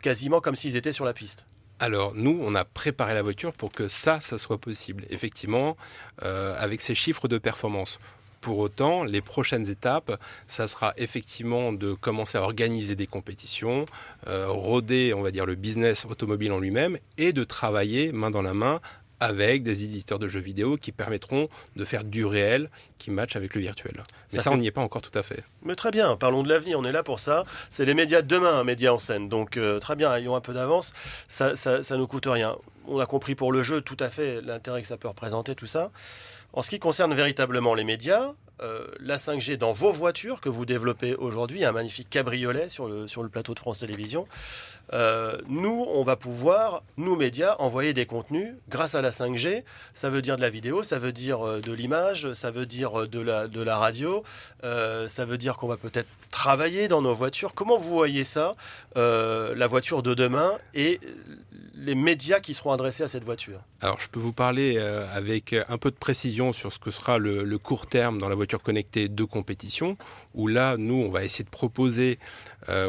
[0.00, 1.44] quasiment comme s'ils étaient sur la piste.
[1.80, 5.76] Alors nous, on a préparé la voiture pour que ça, ça soit possible, effectivement,
[6.22, 7.98] euh, avec ces chiffres de performance.
[8.40, 13.86] Pour autant, les prochaines étapes, ça sera effectivement de commencer à organiser des compétitions,
[14.26, 18.42] euh, roder, on va dire, le business automobile en lui-même et de travailler main dans
[18.42, 18.80] la main
[19.20, 23.54] avec des éditeurs de jeux vidéo qui permettront de faire du réel qui match avec
[23.54, 24.02] le virtuel.
[24.32, 25.44] Mais ça, on n'y est pas encore tout à fait.
[25.62, 27.44] Mais très bien, parlons de l'avenir, on est là pour ça.
[27.70, 29.28] C'est les médias de demain, un média en scène.
[29.28, 30.92] Donc euh, très bien, ayons un peu d'avance,
[31.28, 32.56] ça, ça, ça nous coûte rien.
[32.86, 35.66] On a compris pour le jeu tout à fait l'intérêt que ça peut représenter, tout
[35.66, 35.90] ça.
[36.52, 40.64] En ce qui concerne véritablement les médias, euh, la 5G dans vos voitures que vous
[40.64, 44.28] développez aujourd'hui, un magnifique cabriolet sur le, sur le plateau de France Télévisions.
[44.92, 49.64] Euh, nous, on va pouvoir, nous médias, envoyer des contenus grâce à la 5G.
[49.94, 53.00] Ça veut dire de la vidéo, ça veut dire euh, de l'image, ça veut dire
[53.00, 54.22] euh, de la, de la radio,
[54.62, 57.54] ça veut dire qu'on va peut-être travailler dans nos voitures.
[57.54, 58.54] Comment vous voyez ça,
[58.96, 61.00] la voiture de demain et
[61.74, 63.60] les médias qui seront adressés à cette voiture?
[63.82, 64.78] Alors, je peux vous parler
[65.12, 68.34] avec un peu de précision sur ce que sera le, le court terme dans la
[68.34, 69.98] voiture connectée de compétition,
[70.34, 72.18] où là, nous, on va essayer de proposer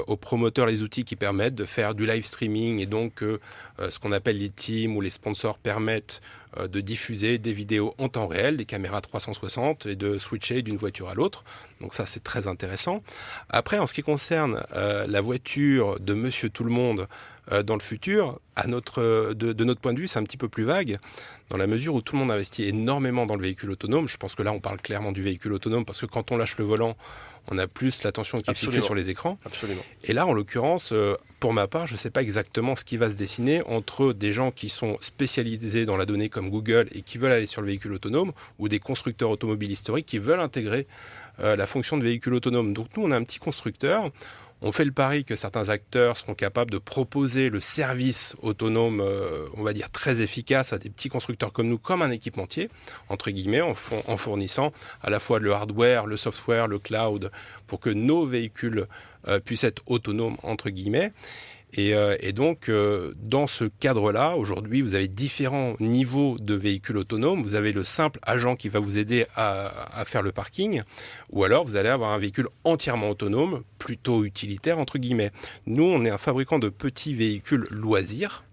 [0.08, 3.40] aux promoteurs les outils qui permettent de faire du live streaming et donc euh,
[3.80, 6.22] euh, ce qu'on appelle les teams ou les sponsors permettent
[6.58, 10.78] euh, de diffuser des vidéos en temps réel, des caméras 360 et de switcher d'une
[10.78, 11.44] voiture à l'autre.
[11.82, 13.04] Donc ça c'est très intéressant.
[13.50, 17.08] Après en ce qui concerne la voiture de Monsieur Tout le Monde
[17.65, 20.49] dans le futur, à notre, de, de notre point de vue c'est un petit peu
[20.49, 20.97] plus vague
[21.49, 24.08] dans la mesure où tout le monde investit énormément dans le véhicule autonome.
[24.08, 26.58] Je pense que là on parle clairement du véhicule autonome parce que quand on lâche
[26.58, 26.95] le volant
[27.47, 29.38] on a plus l'attention qui est fixée sur les écrans.
[29.45, 29.81] Absolument.
[30.03, 32.97] Et là, en l'occurrence, euh, pour ma part, je ne sais pas exactement ce qui
[32.97, 37.01] va se dessiner entre des gens qui sont spécialisés dans la donnée comme Google et
[37.01, 40.88] qui veulent aller sur le véhicule autonome ou des constructeurs automobiles historiques qui veulent intégrer
[41.39, 42.73] euh, la fonction de véhicule autonome.
[42.73, 44.12] Donc nous, on a un petit constructeur.
[44.62, 49.46] On fait le pari que certains acteurs seront capables de proposer le service autonome, euh,
[49.58, 52.70] on va dire très efficace, à des petits constructeurs comme nous, comme un équipementier,
[53.10, 57.32] entre guillemets, en, fournissant à la fois le hardware, le software, le cloud,
[57.68, 58.88] pour que nos véhicules
[59.28, 61.12] euh, puissent être autonomes, entre guillemets.
[61.78, 67.44] Euh, et, donc, euh, dans ce cadre-là, aujourd'hui, vous avez différents niveaux de véhicules autonomes.
[67.44, 70.82] Vous avez le simple agent qui va vous aider à, faire le parking,
[71.32, 75.32] ou alors vous allez avoir un véhicule entièrement autonome, plutôt utilitaire, entre guillemets.
[75.66, 78.44] Nous, on est un fabricant de petits véhicules loisirs.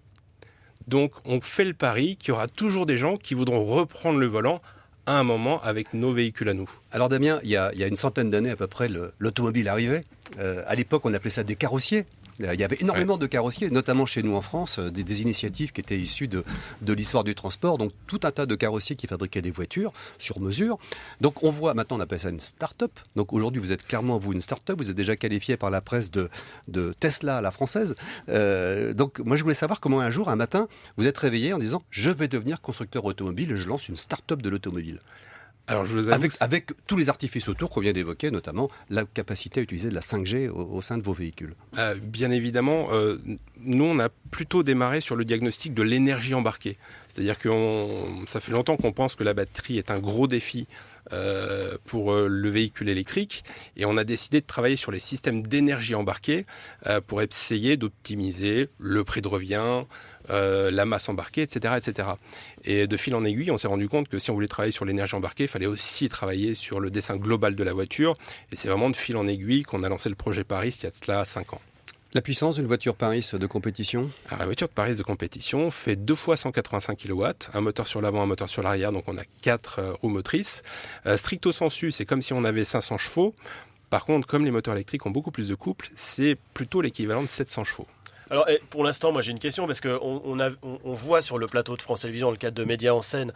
[0.87, 4.25] Donc, on fait le pari qu'il y aura toujours des gens qui voudront reprendre le
[4.25, 4.61] volant
[5.05, 6.69] à un moment avec nos véhicules à nous.
[6.91, 10.03] Alors Damien, il y a, une centaine d'années à peu près, l'automobile arrivait.
[10.39, 12.05] Euh, à l'époque, on appelait ça des carrossiers.
[12.39, 15.81] Il y avait énormément de carrossiers, notamment chez nous en France, euh, des, initiatives qui
[15.81, 16.43] étaient issues de,
[16.81, 17.77] de l'histoire du transport.
[17.77, 20.77] Donc tout un tas de carrossiers qui fabriquaient des voitures sur mesure.
[21.21, 22.91] Donc on voit, maintenant on appelle ça une start-up.
[23.15, 26.11] Donc aujourd'hui vous êtes clairement vous une start-up, vous êtes déjà qualifié par la presse
[26.11, 26.29] de,
[26.67, 27.95] de Tesla à la française.
[28.29, 30.67] Euh, donc moi je voulais savoir comment un jour, un matin,
[30.97, 34.49] vous êtes réveillé en disant je vais devenir constructeur automobile je lance une start-up de
[34.49, 34.99] l'automobile.
[35.67, 39.05] Alors, je vous avoue, Avec, avec tous les artifices autour qu'on vient d'évoquer, notamment la
[39.05, 41.55] capacité à utiliser de la 5G au, au sein de vos véhicules.
[41.77, 43.17] Euh, bien évidemment, euh,
[43.59, 46.77] nous, on a plutôt démarré sur le diagnostic de l'énergie embarquée.
[47.13, 47.49] C'est-à-dire que
[48.25, 50.65] ça fait longtemps qu'on pense que la batterie est un gros défi
[51.11, 53.43] euh, pour euh, le véhicule électrique
[53.77, 56.47] et on a décidé de travailler sur les systèmes d'énergie embarquée
[56.87, 59.83] euh, pour essayer d'optimiser le prix de revient,
[60.29, 62.07] la masse embarquée, etc., etc.
[62.63, 64.85] Et de fil en aiguille, on s'est rendu compte que si on voulait travailler sur
[64.85, 68.15] l'énergie embarquée, il fallait aussi travailler sur le dessin global de la voiture.
[68.51, 70.87] Et c'est vraiment de fil en aiguille qu'on a lancé le projet Paris il y
[70.87, 71.61] a cela 5 ans.
[72.15, 74.11] La puissance d'une voiture Paris de compétition?
[74.27, 78.21] Alors, la voiture Paris de compétition fait deux fois 185 kW, un moteur sur l'avant,
[78.21, 80.61] un moteur sur l'arrière, donc on a quatre euh, roues motrices.
[81.07, 83.33] Euh, stricto sensu, c'est comme si on avait 500 chevaux.
[83.89, 87.27] Par contre, comme les moteurs électriques ont beaucoup plus de couple, c'est plutôt l'équivalent de
[87.27, 87.87] 700 chevaux.
[88.33, 90.33] Alors, eh, pour l'instant, moi j'ai une question parce qu'on
[90.85, 93.31] voit sur le plateau de France Télévisions, le cadre de Médias en scène,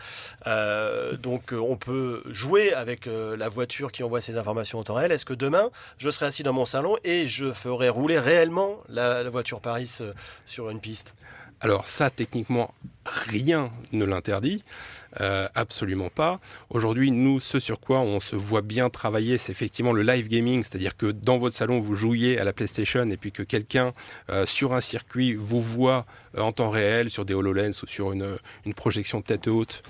[0.47, 4.83] euh, donc euh, on peut jouer avec euh, la voiture qui envoie ces informations en
[4.83, 5.11] temps réel.
[5.11, 9.29] Est-ce que demain, je serai assis dans mon salon et je ferai rouler réellement la,
[9.29, 9.99] voiture Paris
[10.47, 11.13] sur une piste?
[11.59, 12.73] Alors ça, techniquement,
[13.05, 14.63] rien ne l'interdit.
[15.21, 16.39] Euh, absolument pas.
[16.69, 20.63] Aujourd'hui, nous, ce sur quoi on se voit bien travailler, c'est effectivement le live gaming,
[20.63, 23.93] c'est-à-dire que dans votre salon, vous jouiez à la PlayStation et puis que quelqu'un
[24.29, 28.11] euh, sur un circuit vous voit euh, en temps réel sur des HoloLens ou sur
[28.11, 29.83] une, une projection tête haute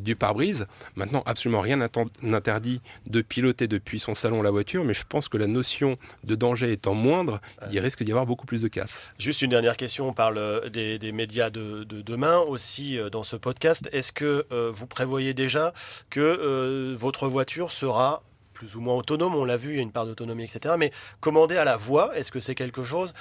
[0.00, 0.66] du pare-brise.
[0.94, 1.76] Maintenant, absolument rien
[2.22, 6.34] n'interdit de piloter depuis son salon la voiture, mais je pense que la notion de
[6.34, 7.40] danger étant moindre,
[7.72, 9.02] il risque d'y avoir beaucoup plus de casse.
[9.18, 13.88] Juste une dernière question, on parle des, médias de, de demain aussi dans ce podcast.
[13.92, 15.72] Est-ce que euh, vous prévoyez déjà
[16.10, 18.22] que euh, votre voiture sera
[18.52, 19.34] plus ou moins autonome.
[19.34, 20.74] On l'a vu, il y a une part d'autonomie, etc.
[20.78, 23.12] Mais commandée à la voix, est-ce que c'est quelque chose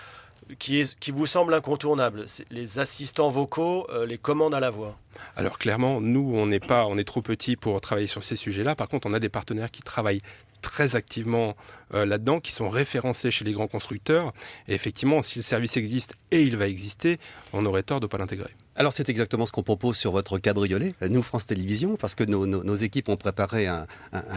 [0.60, 2.25] qui, est, qui vous semble incontournable?
[2.51, 4.97] Les assistants vocaux, euh, les commandes à la voix
[5.36, 8.75] Alors clairement, nous, on n'est pas, on est trop petits pour travailler sur ces sujets-là.
[8.75, 10.21] Par contre, on a des partenaires qui travaillent
[10.62, 11.56] très activement
[11.93, 14.34] euh, là-dedans, qui sont référencés chez les grands constructeurs.
[14.67, 17.19] Et effectivement, si le service existe et il va exister,
[17.54, 18.49] on aurait tort de ne pas l'intégrer.
[18.78, 22.75] Alors c'est exactement ce qu'on propose sur votre cabriolet, nous France Télévisions, parce que nos,
[22.75, 23.86] équipes ont préparé un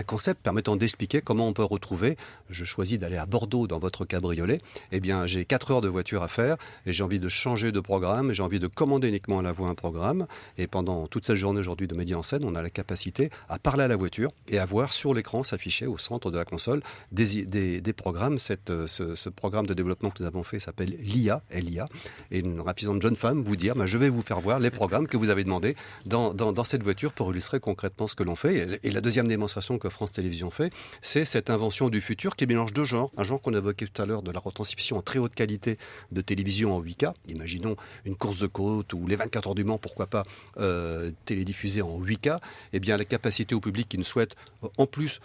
[0.07, 2.17] concept permettant d'expliquer comment on peut retrouver.
[2.49, 4.61] Je choisis d'aller à Bordeaux dans votre cabriolet.
[4.93, 7.81] Eh bien, j'ai 4 heures de voiture à faire et j'ai envie de changer de
[7.81, 8.33] programme.
[8.33, 10.29] J'ai envie de commander uniquement à la voix un programme.
[10.57, 13.59] Et pendant toute cette journée aujourd'hui de Média en scène, on a la capacité à
[13.59, 16.83] parler à la voiture et à voir sur l'écran s'afficher au centre de la console
[17.13, 18.37] des, programmes.
[18.71, 21.87] Euh, ce, programme de développement que nous avons fait s'appelle LIA, LIA,
[22.31, 25.09] et une raffisante jeune femme vous dire, bah, je vais vous faire voir les programmes
[25.09, 25.77] que vous avez demandés
[26.07, 28.79] dans, cette voiture pour illustrer concrètement ce que l'on fait.
[28.83, 32.47] Et, et la deuxième démonstration que France Télévisions fait, c'est cette invention du futur qui
[32.47, 33.11] mélange deux genres.
[33.17, 35.79] Un genre qu'on évoquait tout à l'heure de la retransmission en très haute qualité
[36.13, 37.13] de télévision en 8K.
[37.29, 40.25] Imaginons une course de côte ou les 24 heures du Mans, pourquoi pas,
[40.59, 42.39] euh, télédiffusée en 8K.
[42.73, 44.37] Eh bien, la capacité au public qui ne souhaite
[44.77, 45.21] en plus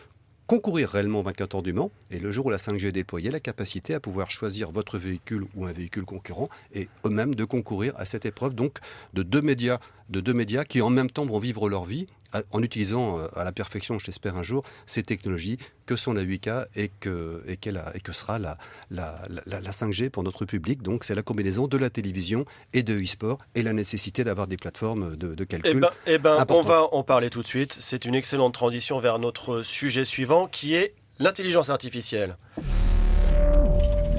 [0.48, 3.32] concourir réellement aux 24 heures du Mans et le jour où la 5G est déployée,
[3.32, 7.94] la capacité à pouvoir choisir votre véhicule ou un véhicule concurrent et eux-mêmes de concourir
[7.98, 8.78] à cette épreuve donc
[9.14, 12.08] de deux médias, de deux médias qui en même temps vont vivre leur vie
[12.52, 16.24] en utilisant euh, à la perfection, je l'espère un jour, ces technologies que sont la
[16.24, 18.58] 8K et que, et a- et que sera la,
[18.90, 20.82] la, la- la 5G pour notre public.
[20.82, 24.58] Donc c'est la combinaison de la télévision et de e-sport et la nécessité d'avoir des
[24.58, 25.80] plateformes de, de Eh calcul.
[25.80, 27.78] ben, eh ben, on va en parler tout de suite.
[27.80, 32.36] C'est une excellente transition vers notre sujet suivant qui est l'intelligence artificielle.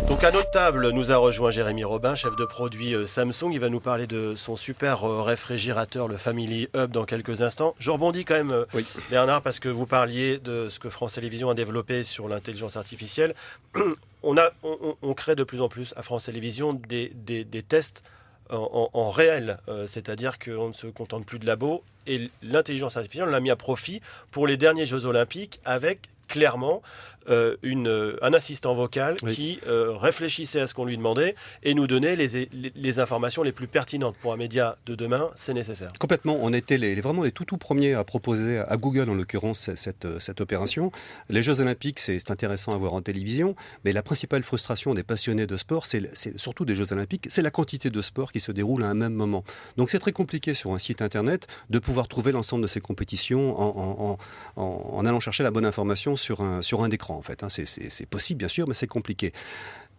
[0.08, 3.50] Donc à notre table nous a rejoint Jérémy Robin, chef de produit euh, Samsung.
[3.52, 7.74] Il va nous parler de son super euh, réfrigérateur, le Family Hub, dans quelques instants.
[7.78, 8.84] Je rebondis quand même, euh, Oui.
[9.10, 13.34] Bernard, parce que vous parliez de ce que France Télévisions a développé sur l'intelligence artificielle.
[14.26, 17.44] On, a, on, on- on crée de plus en plus à France Télévisions des, des-
[17.44, 18.02] des tests
[18.48, 21.82] en, en- en réel, euh, c'est-à-dire qu'on ne se contente plus de labo.
[22.06, 26.80] Et l'intelligence artificielle, on l'a mis à profit pour les derniers Jeux Olympiques avec clairement
[27.28, 29.34] euh, une, euh, un assistant vocal Oui.
[29.34, 33.42] qui euh, réfléchissait à ce qu'on lui demandait et nous donnait les, les, les informations
[33.42, 35.88] les plus pertinentes pour un média de demain, c'est nécessaire.
[35.98, 36.38] Complètement.
[36.40, 40.04] On était les, vraiment les tout tout premiers à proposer à Google, en l'occurrence, cette,
[40.04, 40.90] euh, cette opération.
[41.28, 45.46] Les Jeux Olympiques, c'est intéressant à voir en télévision, mais la principale frustration des passionnés
[45.46, 48.82] de sport, c'est surtout des Jeux Olympiques, c'est la quantité de sport qui se déroule
[48.84, 49.44] à un même moment.
[49.76, 53.58] Donc c'est très compliqué sur un site internet de pouvoir trouver l'ensemble de ces compétitions
[53.60, 54.18] en-
[54.56, 54.62] en-
[54.96, 57.42] en allant chercher la bonne information sur un, sur un écran, en fait.
[57.42, 57.48] hein.
[57.48, 59.32] C'est- possible, bien sûr, mais c'est compliqué.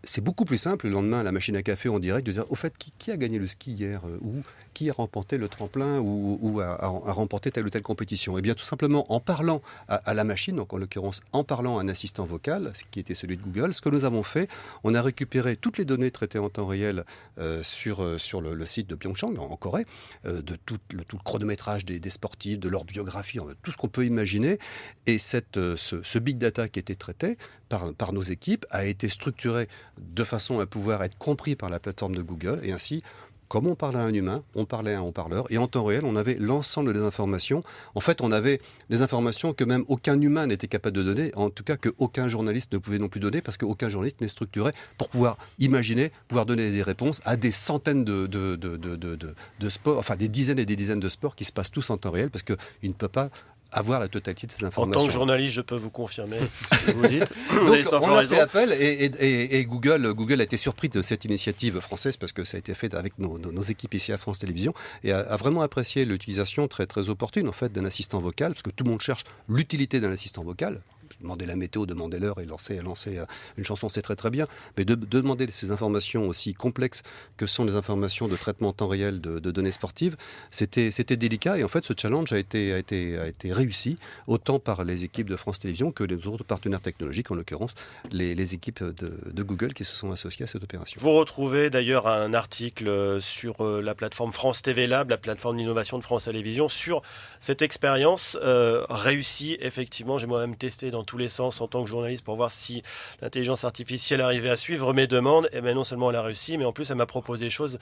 [0.06, 2.46] C'est beaucoup plus simple le lendemain à la machine à café en direct de dire
[2.50, 4.42] au fait qui, a gagné le ski hier euh, ou
[4.74, 8.36] qui a remporté le tremplin ou, a, remporté telle ou telle compétition?
[8.36, 11.78] Et eh bien tout simplement en parlant à, la machine, donc en l'occurrence en parlant
[11.78, 14.50] à un assistant vocal, ce qui était celui de Google, ce que nous avons fait,
[14.84, 17.06] on a récupéré toutes les données traitées en temps réel
[17.38, 19.86] euh, sur, euh, sur le, site de Pyeongchang en, Corée,
[20.26, 24.06] de tout le, tout le chronométrage des, sportifs, de leur biographie, tout ce qu'on peut
[24.06, 24.60] imaginer.
[25.06, 27.38] Et cette, ce, ce big data qui était traité
[27.70, 29.68] par, par nos équipes a été structuré
[30.00, 33.04] de façon à pouvoir être compris par la plateforme de Google et ainsi
[33.48, 36.02] comme on parlait à un humain, on parlait à un haut-parleur, et en temps réel,
[36.04, 37.64] on avait l'ensemble des informations.
[37.94, 41.50] En fait, on avait des informations que même aucun humain n'était capable de donner, en
[41.50, 45.10] tout cas qu'aucun journaliste ne pouvait non plus donner, parce qu'aucun journaliste n'est structuré pour
[45.10, 50.16] pouvoir imaginer, pouvoir donner des réponses à des centaines de, de, de, de sports, enfin
[50.16, 52.44] des dizaines et des dizaines de sports qui se passent tous en temps réel, parce
[52.44, 53.30] qu'il ne peut pas
[53.76, 55.00] avoir la totalité de ces informations.
[55.00, 56.38] En tant que journaliste, je peux vous confirmer
[56.72, 57.34] ce que vous dites.
[57.92, 62.18] Donc, on a fait appel et, Google, Google a été surpris de cette initiative française
[62.18, 65.36] parce que ça a été fait avec nos, équipes ici à France Télévisions et a,
[65.38, 68.92] vraiment apprécié l'utilisation très, très opportune en fait d'un assistant vocal parce que tout le
[68.92, 70.82] monde cherche l'utilité d'un assistant vocal
[71.22, 73.26] demander la météo, demander l'heure et lancer euh,
[73.58, 74.48] une chanson, c'est très très bien.
[74.78, 77.04] Mais de, demander ces informations aussi complexes
[77.38, 80.16] que sont les informations de traitement en temps réel de, données sportives,
[80.52, 81.58] c'était délicat.
[81.58, 85.04] Et en fait, ce challenge a été, a, été, a été réussi autant par les
[85.04, 87.76] équipes de France Télévisions que les autres partenaires technologiques, en l'occurrence
[88.12, 91.00] les, équipes de, Google qui se sont associées à cette opération.
[91.00, 95.58] Vous retrouvez d'ailleurs un article euh, sur euh, la plateforme France TV Lab, la plateforme
[95.58, 97.02] d'innovation de France Télévisions, sur
[97.40, 99.58] cette expérience réussie.
[99.60, 102.82] Effectivement, j'ai moi-même testé dans tous les sens en tant que journaliste pour voir si
[103.22, 105.50] l'intelligence artificielle arrivait à suivre mes demandes.
[105.52, 107.80] Et bien non seulement elle a réussi, mais en plus elle m'a proposé des choses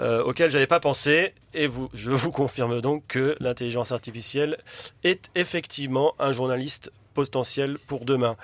[0.00, 1.34] euh, auxquelles j'avais pas pensé.
[1.54, 4.58] Et vous, je vous confirme donc que l'intelligence artificielle
[5.04, 8.36] est effectivement un journaliste potentiel pour demain.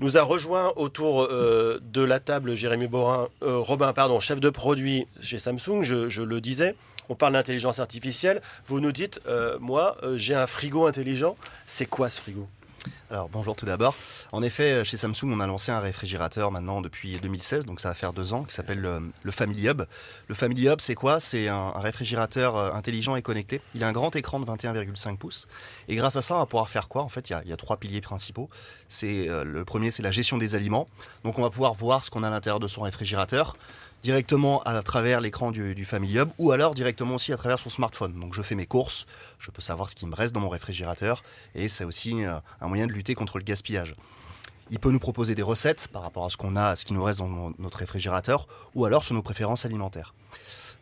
[0.00, 4.50] Nous a rejoint autour euh, de la table Jérémy Borin, euh, Robin, pardon, chef de
[4.50, 6.74] produit chez Samsung, je, je le disais.
[7.08, 8.42] On parle d'intelligence artificielle.
[8.66, 9.18] Vous nous dites,
[9.60, 11.38] moi, j'ai un frigo intelligent.
[11.66, 12.46] C'est quoi ce frigo?
[13.10, 13.94] Alors bonjour tout d'abord.
[14.32, 17.94] En effet, chez Samsung, on a lancé un réfrigérateur maintenant depuis 2016, donc ça va
[17.94, 19.82] faire deux ans, qui s'appelle le, Family Hub.
[20.28, 21.20] Le Family Hub, c'est quoi?
[21.20, 23.60] C'est un, réfrigérateur euh, intelligent et connecté.
[23.74, 25.48] Il a un grand écran de 21,5 pouces.
[25.88, 27.78] Et grâce à ça, on va pouvoir faire quoi En fait, il y, a, trois
[27.78, 28.48] piliers principaux.
[28.88, 30.88] C'est euh, le premier, c'est la gestion des aliments.
[31.24, 33.56] Donc on va pouvoir voir ce qu'on a à l'intérieur de son réfrigérateur
[34.02, 38.18] directement à travers l'écran du, Family Hub ou alors directement aussi à travers son smartphone.
[38.18, 39.06] Donc je fais mes courses,
[39.38, 41.22] je peux savoir ce qui me reste dans mon réfrigérateur
[41.54, 43.94] et c'est aussi euh, un moyen de lutter contre le gaspillage.
[44.70, 46.92] Il peut nous proposer des recettes par rapport à ce qu'on a, à ce qui
[46.92, 50.14] nous reste dans notre réfrigérateur ou alors sur nos préférences alimentaires.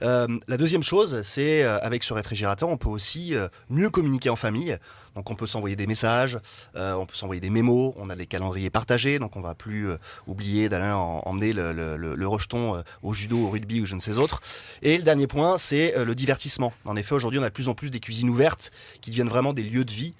[0.03, 4.29] Euh, la deuxième chose, c'est euh, avec ce réfrigérateur, on peut aussi euh, mieux communiquer
[4.29, 4.77] en famille.
[5.15, 6.39] Donc on peut s'envoyer des messages,
[6.75, 9.89] on peut s'envoyer des mémos, on a des calendriers partagés, donc on va plus
[10.27, 14.43] oublier d'aller emmener le, rejeton au judo, au rugby ou je ne sais autre.
[14.83, 16.75] Et le dernier point, c'est le divertissement.
[16.85, 19.55] En effet, aujourd'hui, on a de plus en plus des cuisines ouvertes qui deviennent vraiment
[19.55, 20.13] des lieux de vie.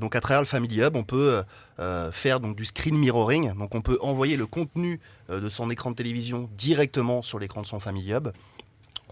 [0.00, 1.44] donc à travers le Family Hub, on peut
[2.10, 3.54] faire donc du screen mirroring.
[3.54, 7.66] Donc on peut envoyer le contenu de son écran de télévision directement sur l'écran de
[7.68, 8.30] son Family Hub.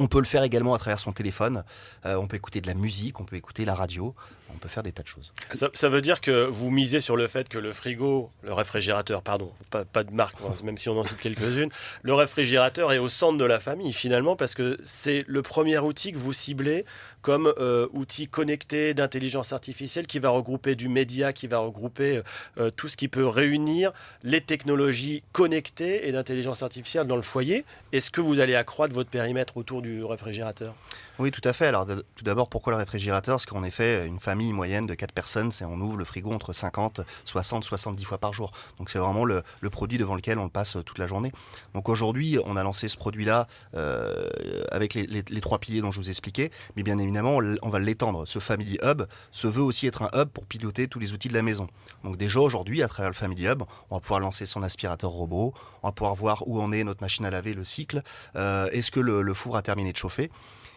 [0.01, 1.63] On peut le faire également à travers son téléphone.
[2.07, 4.15] Euh, on peut écouter de la musique, on peut écouter la radio,
[4.55, 5.31] on peut faire des tas de choses.
[5.75, 9.53] Ça, veut dire que vous misez sur le fait que le frigo, le réfrigérateur, pardon,
[9.71, 11.69] pas, de marque, même si on en cite quelques-unes,
[12.03, 16.13] le réfrigérateur est au centre de la famille finalement parce que c'est le premier outil
[16.13, 16.87] que vous ciblez
[17.23, 22.23] comme euh, outil connecté d'intelligence artificielle qui va regrouper du média, qui va regrouper
[22.59, 27.65] euh, tout ce qui peut réunir les technologies connectées et d'intelligence artificielle dans le foyer.
[27.93, 30.75] Est-ce que vous allez accroître votre périmètre autour du réfrigérateur?
[31.21, 31.67] Oui, tout à fait.
[31.67, 33.35] Alors, tout d'abord, pourquoi le réfrigérateur?
[33.35, 36.55] Parce qu'en effet, une famille moyenne de 4 personnes, c'est on ouvre le frigo entre
[36.55, 38.53] 50, 60, 70 fois par jour.
[38.79, 41.31] Donc, c'est vraiment le, produit devant lequel on passe toute la journée.
[41.75, 44.31] Donc, aujourd'hui, on a lancé ce produit-là euh,
[44.73, 46.51] avec les, trois piliers dont je vous ai expliqué.
[46.77, 48.27] Mais bien évidemment, on va l'étendre.
[48.27, 51.35] Ce Family Hub se veut aussi être un hub pour piloter tous les outils de
[51.35, 51.67] la maison.
[52.05, 55.53] Donc, déjà aujourd'hui, à travers le Family Hub, on va pouvoir lancer son aspirateur robot.
[55.83, 58.03] On va pouvoir voir où en est notre machine à laver, le cycle.
[58.37, 60.31] Euh, est-ce que le four a terminé de chauffer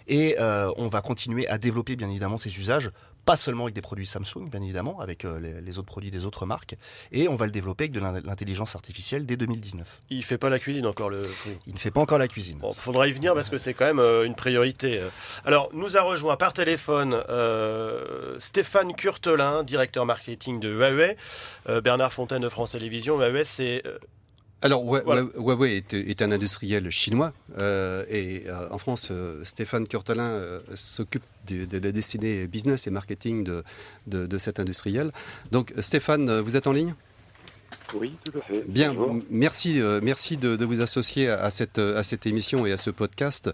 [0.07, 2.91] et euh, on va continuer à développer bien évidemment ces usages,
[3.25, 6.45] pas seulement avec des produits Samsung, bien évidemment, avec euh, les, autres produits des autres
[6.45, 6.75] marques,
[7.11, 9.87] et on va le développer avec de l'intelligence artificielle dès 2019.
[10.09, 11.21] Il fait pas la cuisine encore le.
[11.67, 12.57] Il ne fait pas encore la cuisine.
[12.59, 15.01] Bon, faudra y venir parce que c'est quand même euh, une priorité.
[15.45, 17.21] Alors, nous a rejoint par téléphone
[18.39, 21.17] Stéphane Curtelin, directeur marketing de Huawei,
[21.83, 23.17] Bernard Fontaine de France Télévisions.
[23.17, 23.83] Huawei, c'est
[24.63, 30.39] alors, Huawei est, un industriel chinois euh, et euh, en France, euh, Stéphane Curtelin
[30.73, 33.63] s'occupe de, la destinée business et marketing de,
[34.07, 35.11] de, cet industriel.
[35.51, 36.95] Donc, Stéphane, vous êtes en ligne?
[37.95, 38.63] Oui, tout à fait.
[38.67, 38.95] Bien,
[39.29, 42.89] merci, euh, merci de, de vous associer à cette, à cette émission et à ce
[42.89, 43.51] podcast.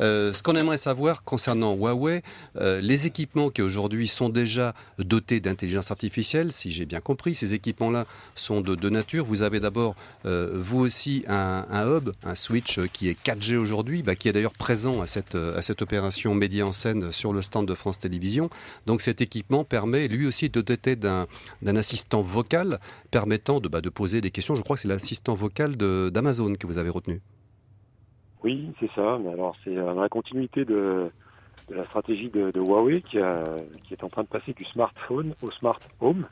[0.00, 2.22] Euh, ce qu'on aimerait savoir concernant Huawei,
[2.56, 7.54] euh, les équipements qui aujourd'hui sont déjà dotés d'intelligence artificielle, si j'ai bien compris, ces
[7.54, 9.24] équipements-là sont de, de nature.
[9.24, 9.94] Vous avez d'abord,
[10.26, 14.32] euh, vous aussi, un, un hub, un switch qui est 4G aujourd'hui, bah, qui est
[14.32, 17.98] d'ailleurs présent à cette, à cette opération Média en scène sur le stand de France
[17.98, 18.50] Télévisions.
[18.86, 21.26] Donc cet équipement permet lui aussi de doter d'un
[21.76, 24.54] assistant vocal permettant de, bah, de poser des questions.
[24.54, 27.20] Je crois que c'est l'assistant vocal d'Amazon que vous avez retenu.
[28.42, 29.18] Oui, c'est ça.
[29.22, 31.10] Mais alors, c'est euh, dans la continuité de,
[31.68, 34.64] de la stratégie de, de Huawei qui, a- qui est en train de passer du
[34.64, 36.26] smartphone au smart home.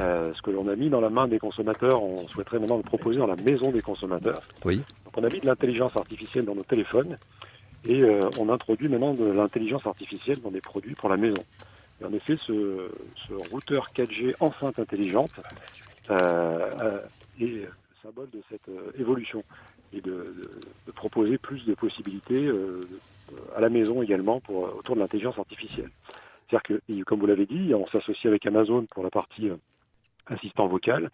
[0.00, 2.82] Euh, ce que l'on a mis dans la main des consommateurs, on souhaiterait maintenant le
[2.82, 4.40] proposer dans la maison des consommateurs.
[4.64, 4.78] Oui.
[5.04, 7.18] Donc, on a mis de l'intelligence artificielle dans nos téléphones
[7.84, 11.42] et euh, on introduit maintenant de l'intelligence artificielle dans des produits pour la maison.
[12.00, 12.88] Et en effet, ce,
[13.28, 15.30] ce routeur 4G enceinte intelligente
[16.10, 17.00] euh, euh,
[17.40, 17.68] est
[18.02, 19.44] symbole de cette euh, évolution
[19.92, 20.50] et de,
[20.94, 22.50] proposer plus de possibilités
[23.54, 25.90] à la maison également autour de l'intelligence artificielle.
[26.48, 29.50] C'est-à-dire que, et comme vous l'avez dit, on s'associe avec Amazon pour la partie
[30.26, 31.10] assistant vocal.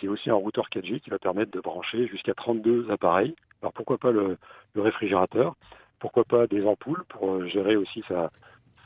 [0.00, 3.36] C'est aussi un routeur 4G qui va permettre de brancher jusqu'à 32 appareils.
[3.62, 4.38] Alors pourquoi pas le,
[4.74, 5.54] réfrigérateur?
[6.00, 8.30] Pourquoi pas des ampoules pour gérer aussi sa,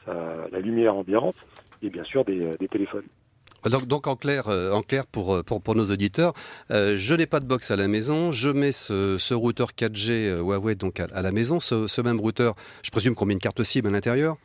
[0.06, 1.36] la lumière ambiante
[1.80, 3.08] et bien sûr des téléphones.
[3.64, 6.32] Donc, donc en clair, euh, en clair pour, euh, pour, pour nos auditeurs,
[6.70, 10.10] euh, je n'ai pas de box à la maison, je mets ce, ce routeur 4G
[10.10, 13.40] euh, Huawei donc à, la maison, ce, ce même routeur, je présume qu'on met une
[13.40, 14.36] carte SIM à l'intérieur.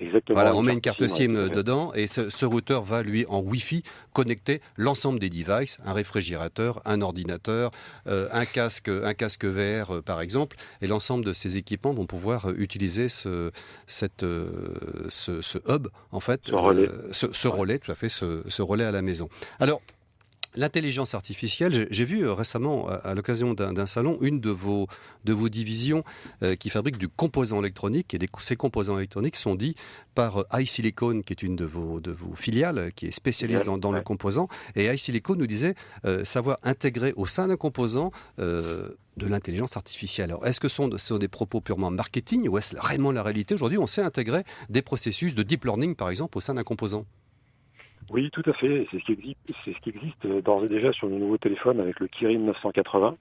[0.00, 0.34] Exactement.
[0.36, 3.40] Voilà, on met une carte SIM euh, dedans et ce, ce routeur va lui en
[3.40, 3.82] Wi-Fi
[4.12, 7.70] connecter l'ensemble des devices, un réfrigérateur, un ordinateur,
[8.06, 12.06] euh, un casque, un casque VR euh, par exemple, et l'ensemble de ces équipements vont
[12.06, 13.50] pouvoir utiliser ce,
[13.86, 14.24] cette,
[15.08, 16.88] ce, ce hub en fait, Ce relais.
[17.12, 19.28] ce, ce relais, tout à fait, ce relais à la maison.
[19.60, 19.80] Alors.
[20.54, 24.88] L'intelligence artificielle, j'ai- vu euh, récemment, à, à l'occasion d'un salon, une de vos,
[25.24, 26.04] de vos divisions
[26.42, 28.14] euh, qui fabrique du composant électronique.
[28.14, 29.74] Et des- ces composants électroniques sont dits
[30.14, 33.64] par euh, iSilicon, qui est une de vos, de vos filiales, euh, qui est spécialisée
[33.66, 34.48] dans, dans le composant.
[34.74, 35.74] Et iSilicon nous disait
[36.06, 38.88] euh, savoir intégrer au sein d'un composant euh,
[39.18, 40.30] de l'intelligence artificielle.
[40.30, 43.22] Alors, est-ce que ce sont, ce sont des propos purement marketing ou est-ce réellement la
[43.22, 43.54] réalité?
[43.54, 47.04] Aujourd'hui, on sait intégrer des processus de deep learning, par exemple, au sein d'un composant.
[48.10, 48.86] Oui, tout à fait.
[48.90, 49.04] C'est ce
[49.80, 53.16] qui existe, euh, d'ores et déjà sur le nouveau téléphone avec le Kirin 980,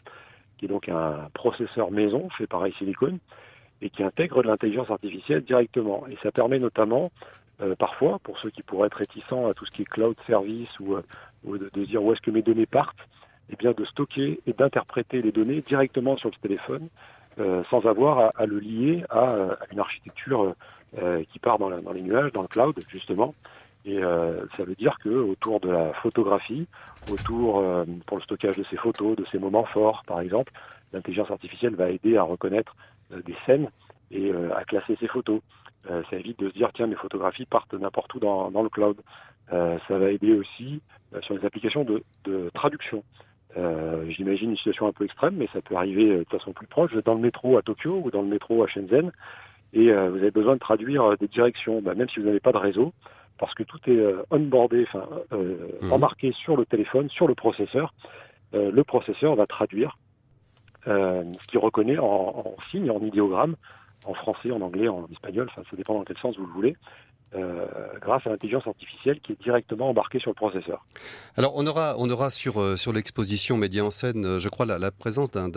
[0.58, 3.20] qui est donc un processeur maison fait par iSilicon
[3.82, 6.08] et qui intègre de l'intelligence artificielle directement.
[6.08, 7.12] Et ça permet notamment,
[7.62, 10.80] euh, parfois, pour ceux qui pourraient être réticents à tout ce qui est cloud service
[10.80, 11.04] ou, euh,
[11.46, 13.08] de, dire où est-ce que mes données partent,
[13.50, 16.88] eh bien de stocker et d'interpréter les données directement sur le téléphone
[17.70, 20.56] sans avoir à, le lier à, une architecture
[21.30, 23.36] qui part dans les nuages, dans le cloud, justement.
[23.88, 26.68] Et euh, ça veut dire que autour de la photographie,
[27.10, 30.52] autour euh, pour le stockage de ces photos, de ces moments forts, par exemple,
[30.92, 32.76] l'intelligence artificielle va aider à reconnaître
[33.14, 33.70] euh, des scènes
[34.12, 35.42] et à classer ces photos.
[35.86, 38.96] Ça évite de se dire tiens mes photographies partent n'importe où dans, le cloud.
[39.50, 40.82] Ça va aider aussi
[41.20, 43.04] sur les applications de, traduction.
[44.08, 46.94] J'imagine une situation un peu extrême, mais ça peut arriver de façon plus proche.
[47.04, 49.12] Dans le métro à Tokyo ou dans le métro à Shenzhen
[49.74, 52.58] et vous avez besoin de traduire des directions, bah, même si vous n'avez pas de
[52.58, 52.94] réseau,
[53.38, 55.94] parce que tout est euh, onboardé, enfin euh, Mhm.
[55.94, 57.94] embarqué sur le téléphone, sur le processeur.
[58.54, 59.98] Euh, le processeur va traduire
[60.86, 63.58] ce qu'il reconnaît en, en signes, en idéogramme,
[64.06, 66.78] en français, en anglais, en espagnol, enfin ça dépend dans quel sens vous le voulez,
[67.36, 67.65] euh,
[68.01, 70.86] grâce à l'intelligence artificielle qui est directement embarquée sur le processeur.
[71.36, 74.65] Alors, on aura, on aura sur, euh, sur l'exposition Média en scène, euh, je crois,
[74.65, 75.49] la, la présence d'un-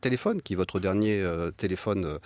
[0.00, 2.18] téléphone, qui est votre dernier euh, téléphone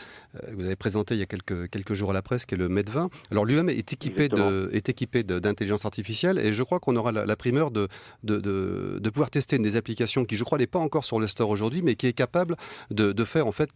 [0.46, 2.58] que vous avez présenté il y a quelques, quelques jours à la presse, qui est
[2.58, 3.08] le Med 20.
[3.30, 7.88] Alors, lui-même est équipé d'intelligence artificielle et je crois qu'on aura la, la primeur de,
[8.24, 11.20] de, de, de pouvoir tester une des applications qui, je crois, n'est pas encore sur
[11.20, 12.56] le store aujourd'hui, mais qui est capable
[12.90, 13.70] de, de faire, en fait,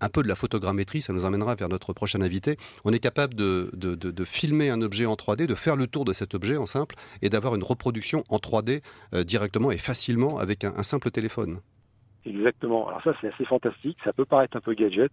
[0.00, 2.56] un peu de la photogrammétrie, ça nous amènera vers notre prochain invité.
[2.84, 5.86] On est capable de, de, de- de filmer un objet en 3D, de faire le
[5.86, 8.82] tour de cet objet en simple et d'avoir une reproduction en 3D
[9.14, 11.60] euh, directement et facilement avec un, un simple téléphone.
[12.26, 12.88] Exactement.
[12.88, 13.96] Alors ça, c'est assez fantastique.
[14.04, 15.10] Ça peut paraître un peu gadget,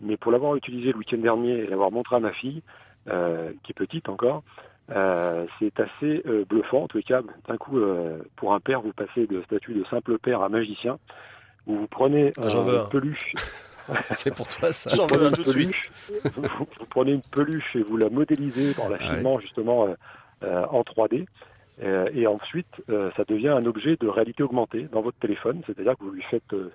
[0.00, 2.62] mais pour l'avoir utilisé le week-end dernier et l'avoir montré à ma fille,
[3.08, 4.42] euh, qui est petite encore,
[4.90, 6.84] euh, c'est assez euh, bluffant.
[6.84, 10.18] En tout cas, d'un coup, euh, pour un père, vous passez de statut de simple
[10.18, 10.98] père à magicien,
[11.66, 12.84] où vous prenez Ah, un.
[12.86, 13.34] peluche.
[14.10, 14.90] C'est pour toi ça.
[14.94, 15.90] J'en veux un tout de Une suite.
[16.08, 16.32] peluche.
[16.36, 19.04] vous, vous prenez une peluche et vous la modélisez en la Ouais.
[19.14, 19.94] filmant justement euh,
[20.42, 21.26] euh, en 3D.
[21.82, 25.96] Euh, et ensuite, euh, ça devient un objet de réalité augmentée dans votre téléphone, c'est-à-dire
[25.98, 26.70] que vous lui faites euh,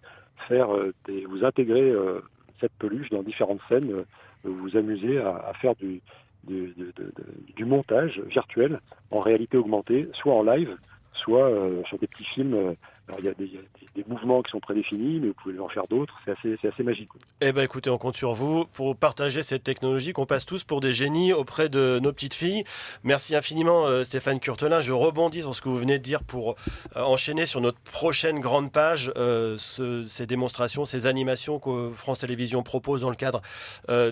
[0.47, 2.21] faire euh, des, vous intégrez euh,
[2.59, 4.03] cette peluche dans différentes scènes, euh,
[4.43, 6.01] vous vous amusez à, à faire du,
[6.43, 10.77] du, de- de- de- du montage virtuel en réalité augmentée, soit en live,
[11.13, 12.75] soit euh, sur des petits films.
[13.11, 13.61] Alors il y a,
[13.95, 16.13] des, mouvements qui sont prédéfinis, mais vous pouvez en faire d'autres.
[16.25, 17.09] C'est assez, assez magique.
[17.41, 20.79] Eh ben écoutez, on compte sur vous pour partager cette technologie qu'on passe tous pour
[20.79, 22.63] des génies auprès de nos petites filles.
[23.03, 24.79] Merci infiniment euh, Stéphane Curtelin.
[24.79, 26.55] Je rebondis sur ce que vous venez de dire pour
[26.95, 32.19] euh, enchaîner sur notre prochaine grande page euh, ce- ces démonstrations, ces animations que France
[32.19, 33.41] Télévisions propose dans le cadre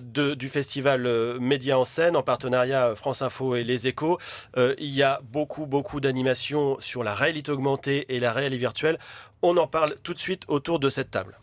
[0.02, 1.08] du festival
[1.40, 4.18] Média en scène en partenariat France Info et Les Échos.
[4.58, 8.89] Il y a beaucoup beaucoup d'animations sur la réalité augmentée et la réalité virtuelle.
[9.42, 11.38] On en parle tout de suite autour de cette table.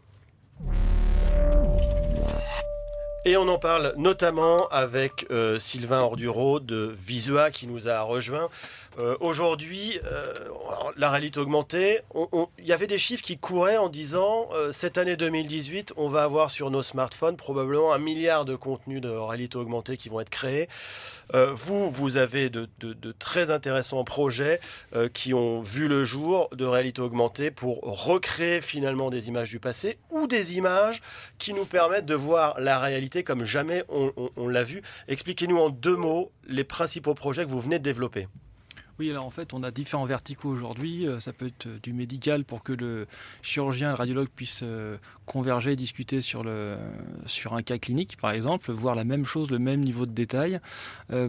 [3.27, 8.49] Et on en parle notamment avec euh, Sylvain Orduro de Visua qui nous a rejoint.
[8.99, 10.33] Euh, Aujourd'hui, euh,
[10.97, 12.01] la réalité augmentée,
[12.59, 16.23] il y avait des chiffres qui couraient en disant euh, cette année 2018, on va
[16.23, 20.31] avoir sur nos smartphones probablement un milliard de contenus de réalité augmentée qui vont être
[20.31, 20.69] créés.
[21.55, 22.69] Vous, vous avez de,
[23.19, 24.61] très intéressants projets
[25.13, 29.99] qui ont vu le jour de réalité augmentée pour recréer finalement des images du passé
[30.11, 31.03] ou des images
[31.39, 34.83] qui nous permettent de voir la réalité comme jamais on- on l'a vu.
[35.09, 38.29] Expliquez-nous en deux mots les principaux projets que vous venez de développer.
[38.99, 41.07] Oui, alors en fait, on a différents verticaux aujourd'hui.
[41.07, 43.07] Euh, Ça peut être euh, du médical pour que le
[43.43, 46.79] chirurgien le radiologue puissent euh, converger et discuter sur, le,
[47.27, 50.61] sur un cas clinique, par exemple, voir la même chose, le même niveau de détail.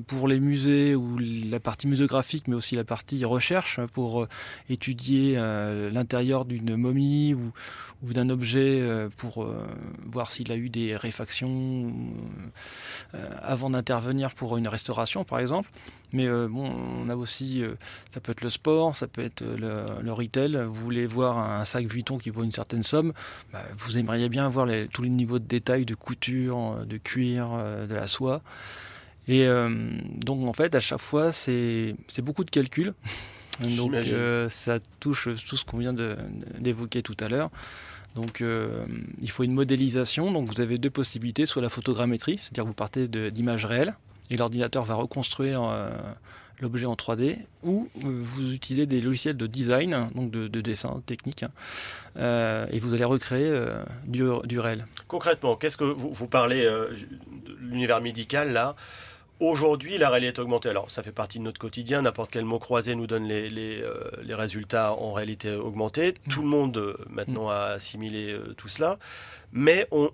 [0.06, 4.28] Pour les musées ou la partie muséographique, mais aussi la partie recherche, pour
[4.70, 5.36] étudier
[5.92, 7.52] l'intérieur d'une momie ou,
[8.04, 8.88] d'un objet
[9.18, 9.48] pour
[10.06, 11.92] voir s'il a eu des réfactions
[13.42, 15.70] avant d'intervenir pour une restauration, par exemple.
[16.14, 17.76] Mais euh, bon, on a aussi, euh,
[18.12, 20.56] ça peut être le sport, ça peut être le, le retail.
[20.66, 23.12] Vous voulez voir un sac Vuitton qui vaut une certaine somme,
[23.52, 27.50] bah, vous aimeriez bien voir les- tous les niveaux de détail de couture, de cuir,
[27.54, 28.42] euh, de la soie.
[29.28, 29.70] Et euh,
[30.26, 32.94] donc en fait, à chaque fois, c'est beaucoup de calculs.
[33.60, 35.96] Donc euh, ça touche tout ce qu'on vient
[36.60, 37.50] d'évoquer tout à l'heure.
[38.18, 38.84] Donc euh,
[39.22, 40.32] il faut une modélisation.
[40.32, 43.96] Donc vous avez deux possibilités, soit la photogrammétrie, c'est-à-dire vous partez d'images réelles
[44.32, 45.92] et l'ordinateur va reconstruire euh,
[46.60, 51.02] l'objet en 3D, ou euh, vous utilisez des logiciels de design, donc de, de dessin
[51.06, 53.50] technique, hein, et vous allez recréer
[54.06, 54.88] du, réel.
[55.08, 58.76] Concrètement, qu'est-ce que vous, parlez de l'univers médical là?
[59.40, 62.96] Aujourd'hui, la réalité augmentée, alors ça fait partie de notre quotidien, n'importe quel mot croisé
[62.96, 66.16] nous donne les, les, euh, résultats en réalité augmentée.
[66.28, 68.98] Tout le monde euh, maintenant a assimilé euh, tout cela,
[69.54, 70.10] mais on,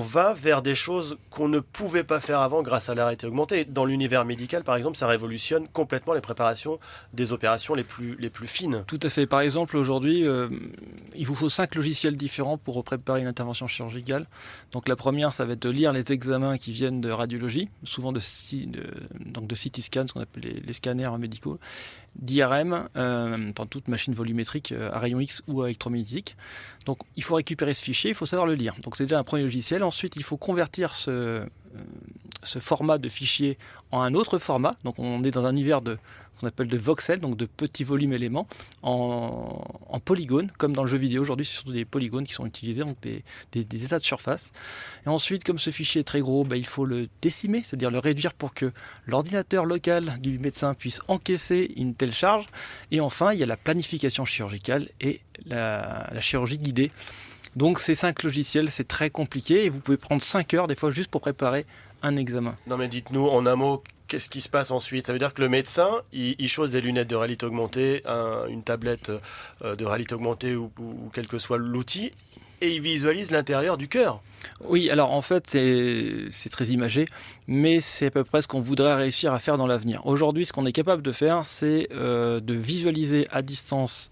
[0.00, 3.64] va vers des choses qu'on ne pouvait pas faire avant grâce à la réalité augmentée.
[3.64, 6.78] Dans l'univers médical, par exemple, ça révolutionne complètement les préparations
[7.12, 8.84] des opérations les plus, les plus fines.
[8.86, 9.26] Tout à fait.
[9.26, 10.48] Par exemple, aujourd'hui, euh,
[11.14, 14.26] il vous faut cinq logiciels différents pour préparer une intervention chirurgicale.
[14.72, 18.12] Donc la première, ça va être de lire les examens qui viennent de radiologie, souvent
[18.12, 18.20] de,
[19.24, 21.58] donc de CT scan, ce qu'on appelle les scanners médicaux,
[22.16, 26.36] d'IRM, euh, toute machine volumétrique euh, à rayon X ou électromagnétique.
[26.86, 28.74] Donc il faut récupérer ce fichier, il faut savoir le lire.
[28.82, 29.82] Donc c'est déjà un premier logiciel.
[29.82, 31.46] Ensuite, il faut convertir ce, euh,
[32.42, 33.58] ce format de fichier
[33.90, 34.74] en un autre format.
[34.84, 35.98] Donc on est dans un univers de
[36.38, 38.46] qu'on appelle de voxels, donc de petits volumes éléments,
[38.82, 42.82] en, polygones, comme dans le jeu vidéo aujourd'hui, c'est surtout des polygones qui sont utilisés,
[42.82, 43.24] donc des,
[43.84, 44.52] états de surface.
[45.06, 47.98] Et ensuite, comme ce fichier est très gros, bah, il faut le décimer, c'est-à-dire le
[47.98, 48.72] réduire pour que
[49.06, 52.46] l'ordinateur local du médecin puisse encaisser une telle charge.
[52.90, 56.90] Et enfin, il y a la planification chirurgicale et la, la chirurgie guidée.
[57.56, 60.90] Donc ces cinq logiciels, c'est très compliqué et vous pouvez prendre cinq heures des fois
[60.90, 61.66] juste pour préparer
[62.02, 62.56] un examen.
[62.66, 65.06] Non mais dites-nous en un mot, qu'est-ce qui se passe ensuite?
[65.06, 68.46] Ça veut dire que le médecin, il, il chose des lunettes de réalité augmentée, un-
[68.48, 69.10] une tablette
[69.62, 72.10] euh, de réalité augmentée ou, ou- quel que soit l'outil,
[72.60, 74.22] et il visualise l'intérieur du cœur.
[74.64, 77.06] Oui, alors en fait, c'est très imagé,
[77.48, 80.06] mais c'est à peu près ce qu'on voudrait réussir à faire dans l'avenir.
[80.06, 84.10] Aujourd'hui, ce qu'on est capable de faire, c'est euh, de visualiser à distance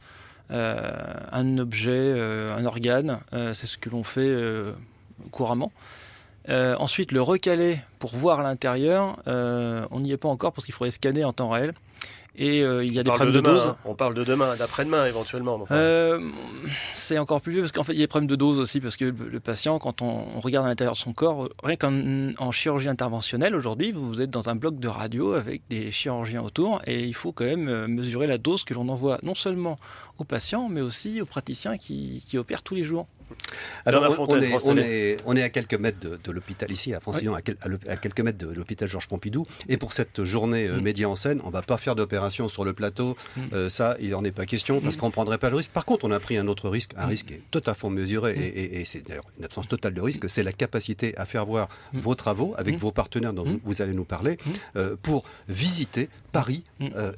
[0.51, 0.91] euh,
[1.31, 2.13] un objet,
[2.59, 3.21] un organe.
[3.55, 4.35] C'est ce que l'on fait
[5.31, 5.71] couramment.
[6.49, 10.75] Euh, ensuite, le recaler pour voir l'intérieur, euh, on n'y est pas encore parce qu'il
[10.75, 11.73] faudrait scanner en temps réel.
[12.35, 13.63] Et euh, il y a On des problèmes de dose.
[13.63, 13.77] hein.
[13.85, 15.57] on parle de demain, d'après-demain éventuellement.
[15.61, 15.77] enfin.
[16.95, 18.81] C'est encore plus vieux parce qu'en fait il y a des problèmes de dose aussi
[18.81, 21.77] parce que le, le patient quand on, on regarde à l'intérieur de son corps, rien
[21.77, 21.93] qu'en
[22.39, 26.81] en chirurgie interventionnelle aujourd'hui vous êtes dans un bloc de radio avec des chirurgiens autour
[26.87, 29.77] et il faut quand même mesurer la dose que l'on envoie non seulement
[30.17, 33.07] aux patients mais aussi aux praticiens qui, qui opèrent tous les jours.
[33.87, 34.87] Alors, on, est, France on, Télé.
[34.87, 37.57] est, on est à quelques mètres de, de l'hôpital ici, à Francillon, à, quel-
[37.89, 39.45] à quelques mètres de l'hôpital Georges Pompidou.
[39.69, 42.73] Et pour cette journée euh, média en scène, on va pas faire d'opération sur le
[42.73, 43.17] plateau.
[43.53, 45.71] Euh, ça, il en est pas question parce qu'on prendrait pas le risque.
[45.73, 47.89] Par contre, on a pris un autre risque, un risque qui est tout à fait
[47.89, 50.29] mesuré et, et- et c'est d'ailleurs une absence totale de risque.
[50.31, 54.05] C'est la capacité à faire voir vos travaux avec vos partenaires dont vous- allez nous
[54.05, 54.37] parler
[54.77, 56.65] euh, pour visiter Paris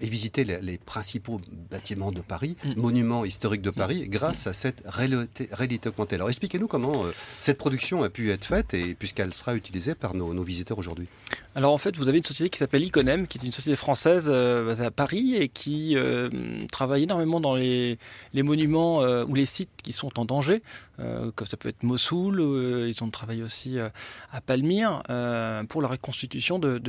[0.01, 1.41] et visiter les, les principaux
[1.71, 7.05] bâtiments de Paris, monuments historiques de Paris, grâce à cette réalité, réalité Alors expliquez-nous comment
[7.05, 11.07] euh, cette production a pu être faite et puisqu'elle sera utilisée par nos, visiteurs aujourd'hui.
[11.55, 14.27] Alors en fait, vous avez une société qui s'appelle Iconem, qui est une société française
[14.29, 16.29] euh, basée à Paris et qui euh,
[16.71, 17.99] travaille énormément dans les,
[18.35, 20.63] monuments euh, ou les sites qui sont en danger,
[21.01, 23.89] euh, comme ça peut être Mossoul, euh, ils ont travaillé aussi euh,
[24.33, 26.81] à Palmyre euh, pour la reconstitution de,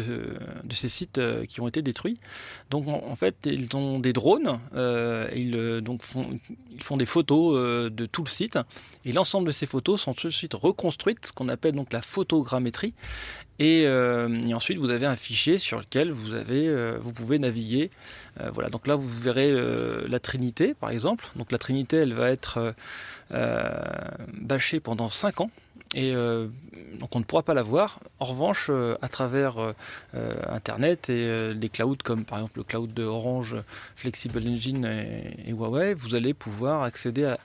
[0.69, 2.19] ces sites euh, qui ont été détruits.
[2.69, 5.81] Donc en, fait, ils ont des drones, euh, et ils, euh,
[6.81, 8.59] font, des photos euh, de tout le site
[9.05, 12.01] et l'ensemble de ces photos sont tout de suite reconstruites, ce qu'on appelle donc la
[12.01, 12.93] photogrammétrie.
[13.59, 17.39] Et, euh, et ensuite, vous avez un fichier sur lequel vous, avez, euh, vous pouvez
[17.39, 17.89] naviguer.
[18.41, 19.53] Euh, voilà, donc là, vous verrez
[20.07, 21.27] la Trinité, par exemple.
[21.35, 22.73] Donc la Trinité, elle va être
[24.33, 25.51] bâchée pendant 5 ans.
[25.93, 27.99] Et donc on ne pourra pas la voir.
[28.19, 28.69] En revanche,
[29.01, 29.73] à travers
[30.13, 33.55] Internet et les clouds comme par exemple le cloud de Orange,
[33.95, 37.37] Flexible Engine et Huawei, vous allez pouvoir accéder à,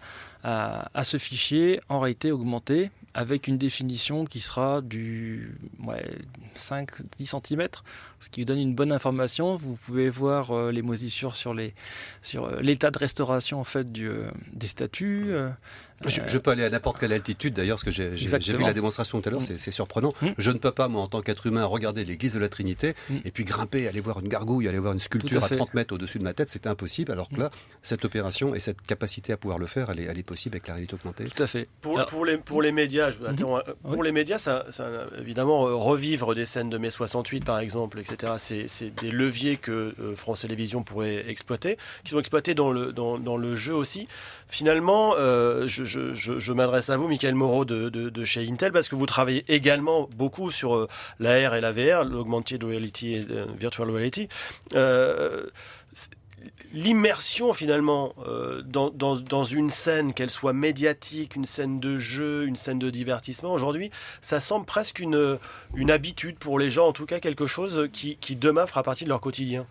[0.44, 6.04] à, à ce fichier en réalité augmentée avec une définition qui sera du ouais,
[6.56, 7.68] 5-10 cm,
[8.20, 9.56] ce qui vous donne une bonne information.
[9.56, 11.74] Vous pouvez voir euh, les moisissures sur les
[12.22, 15.26] sur euh, l'état de restauration en fait du, euh, des statues.
[15.32, 15.50] euh,
[16.06, 19.20] Je, je peux aller à n'importe quelle altitude d'ailleurs, parce que j'ai- vu la démonstration
[19.20, 19.56] tout à l'heure, Mm.
[19.58, 20.12] c'est surprenant.
[20.22, 20.28] Mm.
[20.38, 23.16] Je ne peux pas, moi, en tant qu'être humain, regarder l'église de la Trinité Mm.
[23.24, 25.56] et puis grimper, aller voir une gargouille, aller voir une sculpture à à, fait.
[25.56, 27.12] 30 mètres au-dessus de ma tête, c'est impossible.
[27.12, 27.50] Alors que là,
[27.82, 30.68] cette opération et cette capacité à pouvoir le faire, elle est, elle est possible avec
[30.68, 31.24] la réalité augmentée.
[31.24, 31.68] tout à fait.
[31.82, 33.26] Pour, Alors- pour, les, pour les médias, je Mhm.
[33.40, 34.06] euh, pour Oui.
[34.06, 34.84] les médias, ça, ça,
[35.18, 38.34] évidemment, euh, revivre des scènes de mai 68, par exemple, etc.,
[38.66, 43.18] c'est des leviers que euh, France Télévisions pourrait exploiter, qui sont exploités dans le, dans,
[43.18, 44.06] dans le jeu aussi.
[44.48, 48.46] Finalement, euh, je, je, je, je m'adresse à vous, Michael Moreau de, de, de chez
[48.48, 50.88] Intel, parce que vous travaillez également beaucoup sur
[51.20, 53.26] l'AR et la VR, l'augmented reality et
[53.58, 54.28] virtual reality.
[54.74, 55.44] Euh,
[56.72, 62.56] L'immersion finalement euh, dans, dans, une scène, qu'elle soit médiatique, une scène de jeu, une
[62.56, 63.90] scène de divertissement, aujourd'hui,
[64.20, 65.38] ça semble presque une,
[65.74, 69.04] une habitude pour les gens, en tout cas quelque chose qui, qui demain fera partie
[69.04, 69.66] de leur quotidien.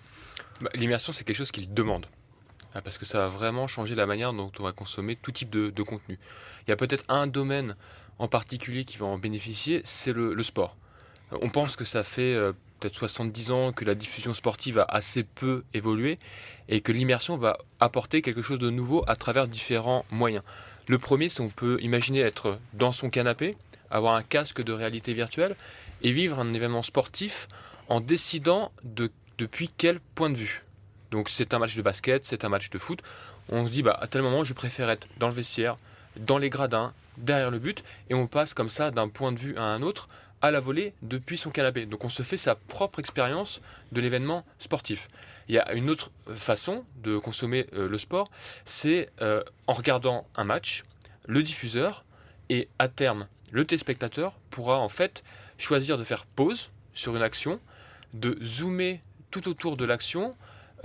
[0.62, 2.08] Bah, L'immersion, c'est quelque chose qu'ils demandent.
[2.76, 5.50] Ah, Parce que ça va vraiment changer la manière dont on va consommer tout type
[5.50, 6.20] de, de contenu.
[6.68, 7.76] Il y a peut-être un domaine
[8.20, 10.76] en particulier qui va en bénéficier, c'est le, le sport.
[11.32, 14.84] Euh, On pense que ça fait euh, peut-être 70 ans que la diffusion sportive a
[14.84, 16.18] assez peu évolué
[16.68, 20.44] et que l'immersion va apporter quelque chose de nouveau à travers différents moyens.
[20.88, 23.58] Le premier, c'est on peut imaginer être dans son canapé,
[23.92, 25.56] avoir un casque de réalité virtuelle
[26.02, 27.48] et vivre un événement sportif
[27.90, 30.64] en décidant de depuis quel point de vue.
[31.12, 33.02] Donc c'est un match de basket, c'est un match de foot.
[33.50, 35.76] On se dit bah à tel moment je préfère être dans le vestiaire,
[36.18, 39.58] dans les gradins, derrière le but, et on passe comme ça d'un point de vue
[39.58, 40.10] à un autre
[40.42, 41.86] à la volée depuis son canapé.
[41.86, 43.62] Donc on se fait sa propre expérience
[43.92, 45.10] de l'événement sportif.
[45.48, 48.30] Il y a une autre façon de consommer euh, le sport,
[48.66, 50.84] c'est euh, en regardant un match,
[51.28, 52.06] le diffuseur
[52.50, 55.24] et à terme le téléspectateur pourra en fait
[55.58, 57.60] choisir de faire pause sur une action,
[58.14, 60.36] de zoomer tout autour de l'action,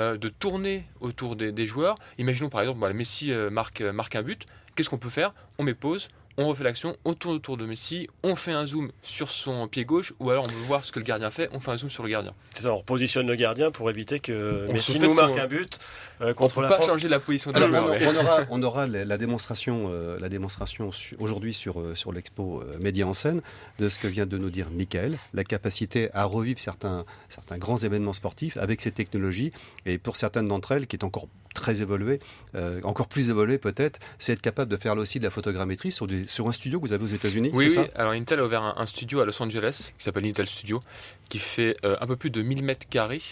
[0.01, 1.97] euh, de tourner autour des, joueurs.
[2.17, 4.47] Imaginons par exemple, Messi marque, marque un but.
[4.75, 5.35] Qu'est-ce qu'on peut faire?
[5.59, 8.91] On met pause, on refait l'action, on tourne autour de Messi, on fait un zoom
[9.03, 11.61] sur son pied gauche, ou alors on veut voir ce que le gardien fait, on
[11.61, 12.33] fait un zoom sur le gardien.
[12.55, 15.47] C'est ça, on positionne le gardien pour éviter que On Messi nous marque son- un
[15.47, 15.79] but
[16.21, 16.87] euh, On contre peut la pas France.
[16.89, 17.85] changer la position des Alors, joueurs.
[17.87, 21.81] on, mais- on aura, on aura la, la démonstration, euh, la démonstration su- aujourd'hui sur,
[21.81, 23.41] euh, sur l'expo euh, Média en scène
[23.79, 27.77] de ce que vient de nous dire Michael, la capacité à revivre certains, certains grands
[27.79, 29.51] événements sportifs avec ces technologies,
[29.87, 32.19] et pour certaines d'entre elles, qui est encore très évoluée,
[32.57, 35.93] euh, encore plus évoluée peut-être, c'est être capable de faire là aussi de la photogrammétrie
[35.93, 37.87] sur, des- sur un studio que vous avez aux États-Unis, Oui, c'est oui.
[37.95, 40.81] ça Alors Intel a ouvert un, un studio à Los Angeles qui s'appelle Intel Studio,
[41.29, 43.23] qui fait euh, un peu plus de 1000 mètres carrés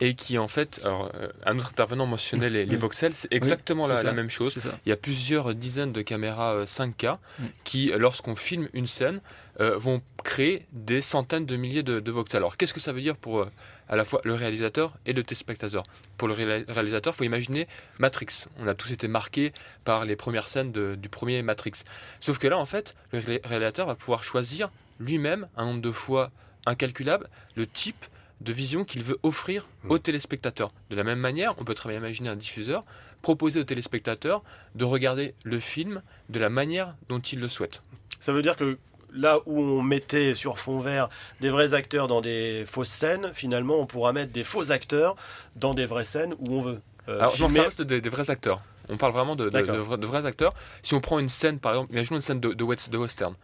[0.00, 2.80] et qui en fait, alors, euh, un autre intervenant mentionnait les, les Oui.
[2.80, 4.56] voxels, c'est exactement la, la même chose.
[4.86, 7.44] Il y a plusieurs dizaines de caméras euh, 5K Mm.
[7.64, 9.20] qui, euh, lorsqu'on filme une scène,
[9.60, 12.38] euh, vont créer des centaines de milliers de, de voxels.
[12.38, 13.50] Alors qu'est-ce que ça veut dire pour euh,
[13.88, 15.82] à la fois le réalisateur et le téléspectateur?
[16.16, 18.46] Pour le réa- réalisateur, il faut imaginer Matrix.
[18.58, 19.52] On a tous été marqués
[19.84, 21.72] par les premières scènes de- du premier Matrix.
[22.20, 25.92] Sauf que là, en fait, le ré- réalisateur va pouvoir choisir lui-même un nombre de
[25.92, 26.30] fois
[26.66, 28.04] incalculable le type
[28.40, 29.90] de vision qu'il veut offrir Mm.
[29.90, 30.72] au téléspectateur.
[30.90, 32.84] De la même manière, on peut très bien imaginer un diffuseur
[33.20, 34.42] proposer aux téléspectateurs
[34.74, 37.82] de regarder le film de la manière dont ils le souhaitent.
[38.18, 38.78] Ça veut dire que
[39.14, 41.08] là où on mettait sur fond vert
[41.40, 45.16] des vrais acteurs dans des fausses scènes, finalement on pourra mettre des faux acteurs
[45.56, 46.80] dans des vraies scènes où on veut.
[47.08, 48.60] Euh, Alors, non, ça reste des, vrais acteurs.
[48.88, 50.54] On parle vraiment de, de, vrais acteurs.
[50.82, 53.34] Si on prend une scène, par exemple, imaginons une scène de, de, western.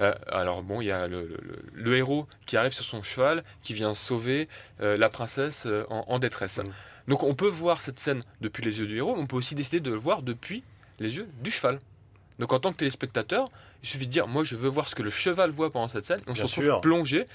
[0.00, 3.94] Euh, alors bon, il y a le, héros qui arrive sur son cheval, qui vient
[3.94, 4.48] sauver
[4.80, 6.58] euh, la princesse en, détresse.
[6.58, 6.70] Mm.
[7.08, 9.54] Donc on peut voir cette scène depuis les yeux du héros, mais on peut aussi
[9.54, 10.62] décider de le voir depuis
[11.00, 11.80] les yeux du cheval.
[12.38, 13.50] Donc en tant que téléspectateur,
[13.82, 16.04] il suffit de dire moi je veux voir ce que le cheval voit pendant cette
[16.04, 16.20] scène.
[16.26, 17.26] on se retrouve plongé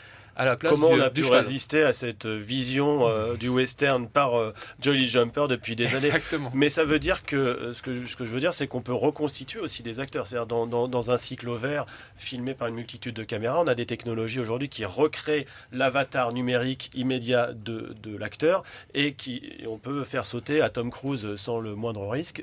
[0.62, 5.48] Comment on a pu résister à cette vision euh, du western par euh, Jolly Jumper
[5.48, 6.52] depuis des années Exactement.
[6.54, 8.82] Mais ça veut dire que euh, ce, que ce que je veux dire, c'est qu'on
[8.82, 10.26] peut reconstituer aussi des acteurs.
[10.26, 11.86] C'est-à-dire dans, dans, dans, un cycle vert
[12.18, 16.90] filmé par une multitude de caméras, on a des technologies aujourd'hui qui recréent l'avatar numérique
[16.96, 18.64] immédiat de, de l'acteur
[18.94, 22.42] et qui on peut faire sauter à Tom Cruise sans le moindre risque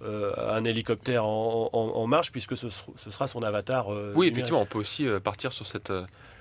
[0.00, 3.88] un hélicoptère en, en, marche puisque ce, ce, sera son avatar.
[4.14, 5.92] oui, effectivement, on peut aussi partir sur cette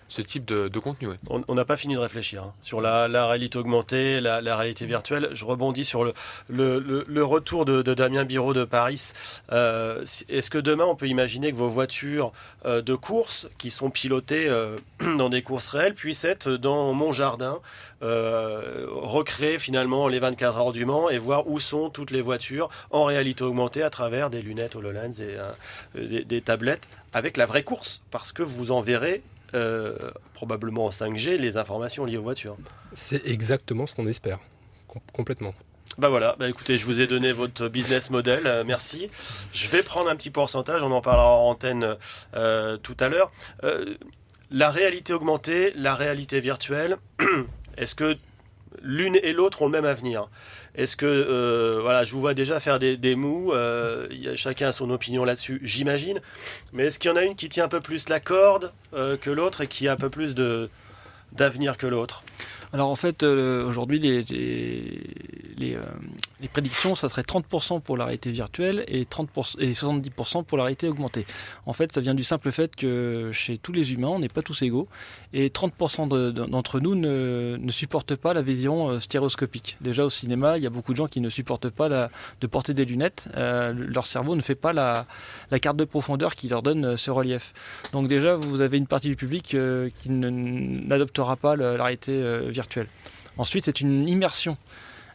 [0.07, 1.09] ce type de, contenu.
[1.29, 2.53] On n'a pas fini de réfléchir hein.
[2.61, 5.29] sur la, réalité augmentée, la, réalité virtuelle.
[5.33, 6.03] Je rebondis sur
[6.49, 9.13] le, retour de, Damien Biro de Paris.
[9.51, 12.31] Euh, est-ce que demain on peut imaginer que vos voitures
[12.65, 14.77] euh, de course qui sont pilotées euh,
[15.17, 17.59] dans des courses réelles puissent être dans mon jardin,
[18.01, 23.03] recréer finalement les 24 heures du Mans et voir où sont toutes les voitures en
[23.03, 25.21] réalité augmentée à travers des lunettes HoloLens
[25.95, 28.01] et des tablettes avec la vraie course?
[28.11, 29.97] Parce que vous en verrez euh,
[30.33, 32.55] probablement en 5G, les informations liées aux voitures.
[32.93, 34.39] C'est exactement ce qu'on espère,
[35.13, 35.53] complètement.
[35.97, 39.09] Bah voilà, bah écoutez, je vous ai donné votre business model, euh, merci.
[39.53, 41.95] Je vais prendre un petit pourcentage, on en parlera en antenne
[42.35, 43.31] euh, tout à l'heure.
[44.51, 46.97] la réalité augmentée, la réalité virtuelle,
[47.77, 48.17] est-ce que
[48.81, 50.29] l'une et l'autre ont le même avenir?
[50.77, 54.89] Est-ce que, euh, voilà, je vous vois déjà faire des, des euh, chacun a son
[54.89, 56.19] opinion là-dessus, j'imagine,
[56.73, 59.17] mais est-ce qu'il y en a une qui tient un peu plus la corde euh,
[59.17, 60.35] que l'autre et qui a un peu plus
[61.31, 62.23] d'avenir que l'autre?
[62.75, 64.25] Alors en fait, aujourd'hui, les,
[65.57, 65.77] les,
[66.51, 70.89] prédictions, ça serait 30% pour la réalité virtuelle et, 30% et 70% pour la réalité
[70.89, 71.25] augmentée.
[71.65, 74.41] En fait, ça vient du simple fait que chez tous les humains, on n'est pas
[74.41, 74.89] tous égaux
[75.33, 79.77] et 30% d'entre nous ne, ne, supportent pas la vision euh, stéréoscopique.
[79.81, 82.09] Déjà au cinéma, il y a beaucoup de gens qui ne supportent pas la,
[82.41, 83.29] de porter des lunettes.
[83.35, 85.05] Euh, leur cerveau ne fait pas la,
[85.51, 87.53] la, carte de profondeur qui leur donne euh, ce relief.
[87.93, 89.55] Donc déjà, vous avez une partie du public
[89.97, 92.64] qui n'adoptera pas la, réalité virtuelle.
[93.37, 94.57] Ensuite, c'est une immersion.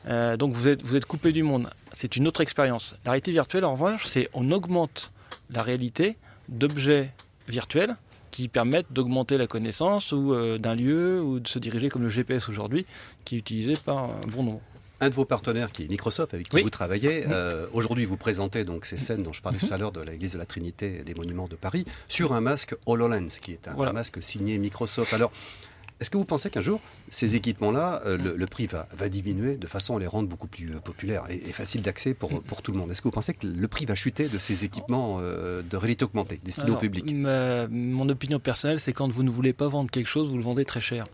[0.06, 1.70] donc vous êtes, vous êtes coupé du monde.
[1.92, 2.96] C'est une autre expérience.
[3.04, 5.12] La réalité virtuelle, en revanche, c'est on augmente
[5.50, 6.16] la réalité
[6.48, 7.12] d'objets
[7.48, 7.96] virtuels
[8.30, 12.08] qui permettent d'augmenter la connaissance ou euh, d'un lieu ou de se diriger comme le
[12.08, 12.86] GPS aujourd'hui,
[13.24, 14.60] qui est utilisé par un bon nombre.
[15.02, 18.64] Un de vos partenaires, qui est Microsoft, avec qui vous travaillez, euh, aujourd'hui vous présentez
[18.64, 21.02] donc ces scènes dont je parlais tout à l'heure de l'église de la Trinité et
[21.02, 25.14] des monuments de Paris sur un masque HoloLens, qui est un masque signé Microsoft.
[25.14, 25.32] Alors,
[26.00, 26.80] est-ce que vous pensez qu'un jour,
[27.10, 30.80] ces équipements-là, euh, le, prix va, diminuer de façon à les rendre beaucoup plus euh,
[30.80, 32.90] populaires et, et faciles d'accès pour, pour tout le monde?
[32.90, 36.06] Est-ce que vous pensez que le prix va chuter de ces équipements euh, de réalité
[36.06, 37.04] augmentée destinés au public?
[37.14, 40.64] Mon opinion personnelle, c'est quand vous ne voulez pas vendre quelque chose, vous le vendez
[40.64, 41.04] très cher.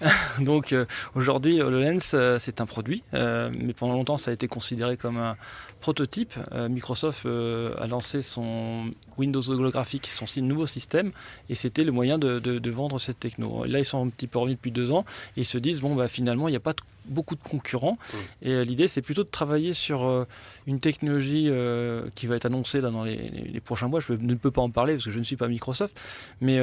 [0.40, 0.74] Donc
[1.14, 5.36] aujourd'hui, HoloLens, c'est un produit, mais pendant longtemps, ça a été considéré comme un
[5.80, 6.34] prototype.
[6.68, 11.12] Microsoft a lancé son Windows holographique, son nouveau système,
[11.48, 13.64] et c'était le moyen de, de, vendre cette techno.
[13.64, 15.04] Là, ils sont un petit peu revenus depuis deux ans,
[15.36, 16.74] et ils se disent, bon, bah, finalement, il n'y a pas
[17.06, 18.16] beaucoup de concurrents, mmh.
[18.42, 20.26] et euh, l'idée, c'est plutôt de travailler sur euh,
[20.66, 24.00] une technologie euh, qui va être annoncée là, dans les, les, prochains mois.
[24.00, 25.98] Je ne peux pas en parler parce que je ne suis pas Microsoft,
[26.40, 26.60] mais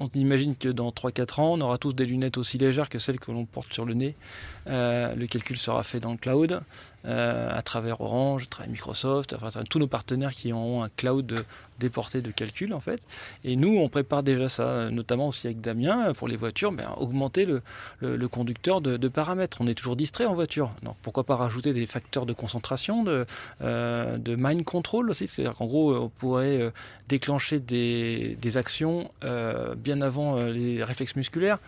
[0.00, 3.18] on imagine que dans 3-4 ans, on aura tous des lunettes aussi légères que celles
[3.18, 4.14] que l'on porte sur le nez.
[4.66, 6.60] le calcul sera fait dans le cloud.
[7.06, 10.88] Euh, à travers Orange, à travers Microsoft, à travers tous nos partenaires qui ont un
[10.88, 11.44] cloud
[11.78, 13.00] déporté de calcul en fait.
[13.44, 17.46] Et nous, on prépare déjà ça, notamment aussi avec Damien pour les voitures, ben, augmenter
[17.46, 19.58] le, conducteur de, paramètres.
[19.60, 20.72] On est toujours distrait en voiture.
[20.82, 23.24] Donc pourquoi pas rajouter des facteurs de concentration, de,
[23.62, 26.70] euh, mind control aussi, c'est-à-dire qu'en gros, on pourrait euh,
[27.08, 29.10] déclencher des, actions
[29.76, 31.58] bien avant les réflexes musculaires.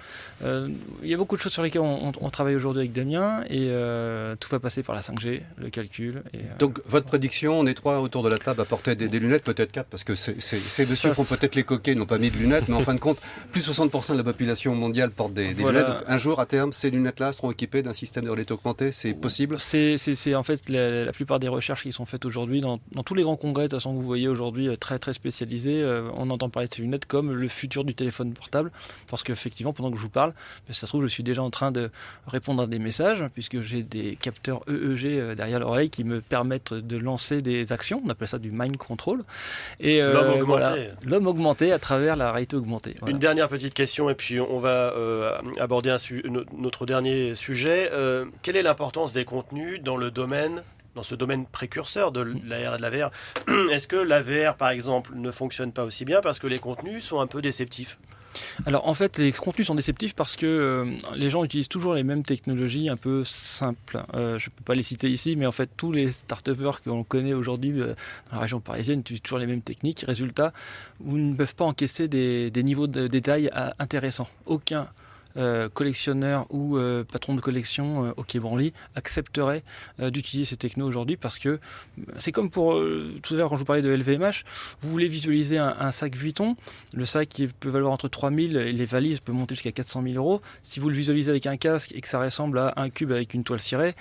[0.43, 3.69] il y a beaucoup de choses sur lesquelles on travaille aujourd'hui avec Damien et
[4.41, 6.23] tout va passer par la 5G le calcul.
[6.33, 9.09] Et, euh, Donc votre prédiction, on est trois autour de la table à porter des,
[9.19, 12.37] lunettes, peut-être quatre, parce que ces dessus font peut-être les coquets, n'ont pas mis de
[12.37, 13.19] lunettes, mais en fin de compte,
[13.53, 15.87] plus de 60% de la population mondiale porte des, lunettes.
[16.07, 19.57] un jour, à terme, ces lunettes-là seront équipées d'un système de réalité augmentée, c'est possible
[19.59, 23.37] C'est en fait la, plupart des recherches qui sont faites aujourd'hui dans, tous les grands
[23.37, 26.49] congrès, de toute façon, que vous voyez aujourd'hui, euh, très très spécialisés, euh, on entend
[26.51, 28.71] parler de ces lunettes comme le futur du téléphone portable,
[29.09, 30.33] parce qu'effectivement, pendant que je vous parle,
[30.67, 31.91] ben, ça se trouve, je suis déjà en train de
[32.27, 36.75] répondre à des messages, puisque j'ai des capteurs EEG euh, derrière l'oreille qui me permettent
[36.75, 38.03] de lancer des actions.
[38.05, 39.23] On appelle ça du mind control.
[39.81, 40.43] Et L'homme augmenté.
[40.45, 42.97] voilà, l'homme augmenté à travers la réalité augmentée.
[43.01, 43.13] Voilà.
[43.13, 47.35] Une dernière petite question et puis on va euh, aborder un su- no- notre dernier
[47.35, 47.91] sujet.
[47.93, 50.63] Euh, quelle est l'importance des contenus dans le domaine
[50.95, 53.11] dans ce domaine précurseur de l'AR et de la VR
[53.71, 57.05] Est-ce que la VR, par exemple, ne fonctionne pas aussi bien parce que les contenus
[57.05, 57.99] sont un peu déceptifs?
[58.67, 62.05] Alors en fait, les contenus sont déceptifs parce que euh, les gens utilisent toujours les
[62.05, 64.03] mêmes technologies un peu simples.
[64.15, 66.91] Euh, je ne peux pas les citer ici, mais en fait, tous les start-upers que
[66.91, 67.95] l'on connaît aujourd'hui euh,
[68.31, 70.05] dans la région parisienne utilisent toujours les mêmes techniques.
[70.07, 70.53] Résultat,
[71.01, 74.29] vous ne peuvent pas encaisser des, des niveaux de détail intéressants.
[74.47, 74.89] Aucun
[75.37, 79.63] euh, collectionneur ou euh, patron de collection euh, au Quai Branly accepterait
[80.01, 81.59] euh, d'utiliser ces technos aujourd'hui parce que euh,
[82.19, 84.45] c'est comme pour euh, tout à l'heure quand je vous parlais de LVMH,
[84.81, 86.57] vous voulez visualiser un, un sac Vuitton,
[86.95, 90.15] le sac qui peut valoir entre 3000 et les valises peuvent monter jusqu'à 400 000
[90.17, 90.41] euros.
[90.63, 93.35] Si vous le visualisez avec un casque et que ça ressemble à un cube avec
[93.35, 93.95] une toile cirée,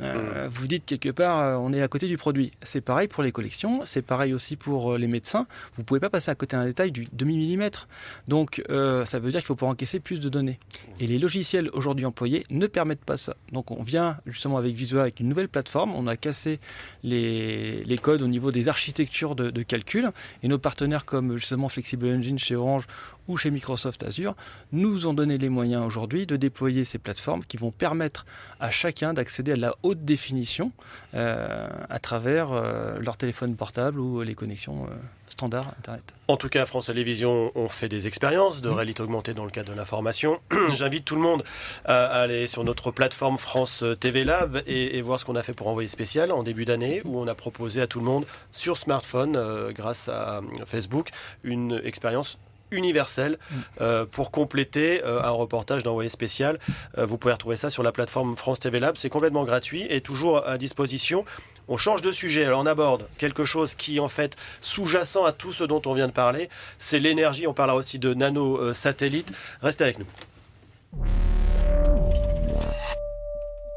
[0.00, 2.52] euh, vous dites quelque part euh, on est à côté du produit.
[2.62, 5.46] C'est pareil pour les collections, c'est pareil aussi pour euh, les médecins.
[5.74, 7.88] Vous pouvez pas passer à côté d'un détail du demi millimètre.
[8.28, 10.58] Donc euh, ça veut dire qu'il faut pouvoir encaisser plus de données.
[10.98, 13.36] Et les logiciels aujourd'hui employés ne permettent pas ça.
[13.52, 15.94] Donc on vient justement avec Visua avec une nouvelle plateforme.
[15.94, 16.60] On a cassé
[17.02, 20.10] les, les codes au niveau des architectures de, de calcul.
[20.42, 22.86] Et nos partenaires comme justement Flexible Engine chez Orange
[23.28, 24.34] ou chez Microsoft Azure
[24.72, 28.26] nous ont donné les moyens aujourd'hui de déployer ces plateformes qui vont permettre
[28.58, 30.72] à chacun d'accéder à de la haute définition
[31.14, 34.94] euh, à travers euh, leur téléphone portable ou les connexions euh,
[35.28, 36.02] standards Internet.
[36.28, 39.72] En tout cas, France Télévisions ont fait des expériences de réalité augmentée dans le cadre
[39.72, 40.40] de l'information.
[40.74, 41.44] J'invite tout le monde
[41.84, 45.54] à aller sur notre plateforme France TV Lab et, et voir ce qu'on a fait
[45.54, 48.76] pour Envoyer Spécial en début d'année, où on a proposé à tout le monde sur
[48.76, 51.10] smartphone, euh, grâce à Facebook,
[51.44, 52.38] une expérience
[52.70, 53.38] universelle
[53.80, 56.58] euh, pour compléter euh, un reportage d'envoyé spécial.
[56.98, 58.96] Euh, vous pouvez retrouver ça sur la plateforme France TV Lab.
[58.96, 61.24] C'est complètement gratuit et toujours à disposition.
[61.68, 62.44] On change de sujet.
[62.44, 66.08] Alors on aborde quelque chose qui en fait sous-jacent à tout ce dont on vient
[66.08, 66.48] de parler.
[66.78, 67.46] C'est l'énergie.
[67.46, 69.32] On parlera aussi de nano satellites.
[69.62, 70.06] Restez avec nous.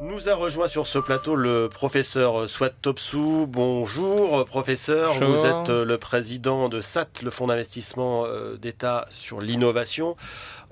[0.03, 3.45] Nous a rejoint sur ce plateau le professeur Swat Topsou.
[3.47, 5.29] Bonjour professeur, Bonjour.
[5.37, 10.17] vous êtes euh, le président de SAT, le fonds d'investissement euh, d'État sur l'innovation.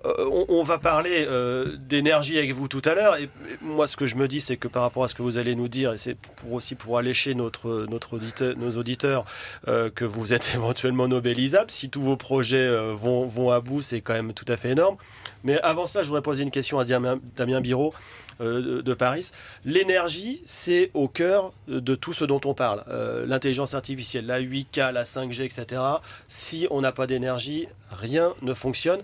[0.03, 3.15] Euh, on, on va parler euh, d'énergie avec vous tout à l'heure.
[3.17, 3.29] Et, et
[3.61, 5.55] moi, ce que je me dis, c'est que par rapport à ce que vous allez
[5.55, 9.23] nous dire, et c'est pour aussi pour allécher notre, notre auditeur, nos auditeurs,
[9.67, 11.71] euh, que vous êtes éventuellement nobélisable.
[11.71, 14.97] Si tous vos projets vont, vont à bout, c'est quand même tout à fait énorme.
[15.43, 17.93] Mais avant cela, je voudrais poser une question à Damien, Damien Biro
[18.41, 19.31] euh, de, Paris.
[19.65, 22.83] L'énergie, c'est au cœur de tout ce dont on parle.
[22.89, 25.81] Euh, L'intelligence artificielle, la 8K, la 5G, etc.
[26.27, 29.01] Si on n'a pas d'énergie, rien ne fonctionne.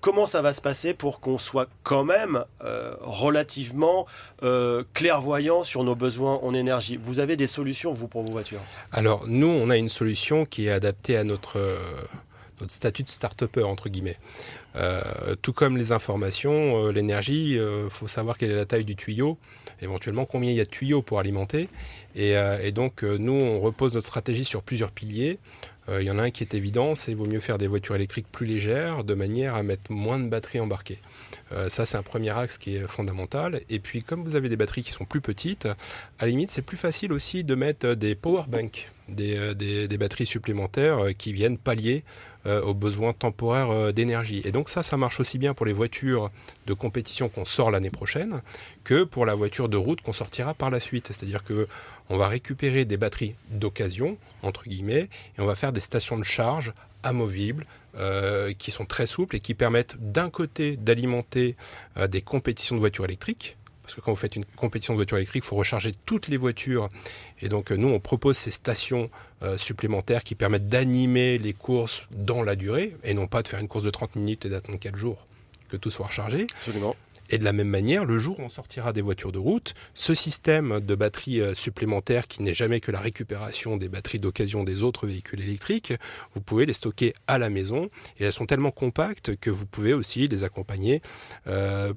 [0.00, 4.06] Comment ça va se passer pour qu'on soit quand même euh, relativement
[4.94, 6.96] clairvoyant sur nos besoins en énergie?
[6.96, 8.60] Vous avez des solutions, vous, pour vos voitures?
[8.92, 11.58] Alors, nous, on a une solution qui est adaptée à notre,
[12.60, 14.18] notre statut de start-upper, entre guillemets.
[14.76, 18.96] Euh, tout comme les informations, euh, l'énergie, il faut savoir quelle est la taille du
[18.96, 19.38] tuyau,
[19.80, 21.68] éventuellement combien il y a de tuyaux pour alimenter.
[22.16, 25.38] Et, euh, donc, euh, nous, on repose notre stratégie sur plusieurs piliers.
[25.88, 27.94] Euh, Il y en a un qui est évident, c'est vaut mieux faire des voitures
[27.94, 30.98] électriques plus légères, de manière à mettre moins de batteries embarquées.
[31.52, 33.60] Euh, ça, c'est un premier axe qui est fondamental.
[33.70, 35.76] Et puis, comme vous avez des batteries qui sont plus petites, à
[36.22, 40.26] la limite, c'est plus facile aussi de mettre des power banks, des, euh, des, batteries
[40.26, 42.04] supplémentaires euh, qui viennent pallier
[42.46, 44.40] euh, aux besoins temporaires euh, d'énergie.
[44.44, 46.30] Et donc ça, ça marche aussi bien pour les voitures
[46.66, 48.40] de compétition qu'on sort l'année prochaine
[48.84, 51.08] que pour la voiture de route qu'on sortira par la suite.
[51.08, 51.66] C'est-à-dire que
[52.08, 56.24] on va récupérer des batteries d'occasion, entre guillemets, et on va faire des stations de
[56.24, 61.56] charge amovibles euh, qui sont très souples et qui permettent d'un côté d'alimenter
[61.96, 63.56] euh, des compétitions de voitures électriques.
[63.82, 66.36] Parce que quand vous faites une compétition de voitures électriques, il faut recharger toutes les
[66.36, 66.88] voitures.
[67.40, 69.10] Et donc, euh, nous, on propose ces stations
[69.58, 73.68] supplémentaires qui permettent d'animer les courses dans la durée et non pas de faire une
[73.68, 75.26] course de 30 minutes et d'attendre 4 jours
[75.68, 76.46] que tout soit rechargé.
[76.56, 76.96] Absolument.
[77.30, 80.14] Et de la même manière, le jour où on sortira des voitures de route, ce
[80.14, 84.82] système de batteries euh, supplémentaires qui n'est jamais que la récupération des batteries d'occasion des
[84.82, 85.92] autres véhicules électriques,
[86.34, 89.92] vous pouvez les stocker à la maison et elles sont tellement compactes que vous pouvez
[89.94, 91.00] aussi les accompagner,
[91.46, 91.92] euh,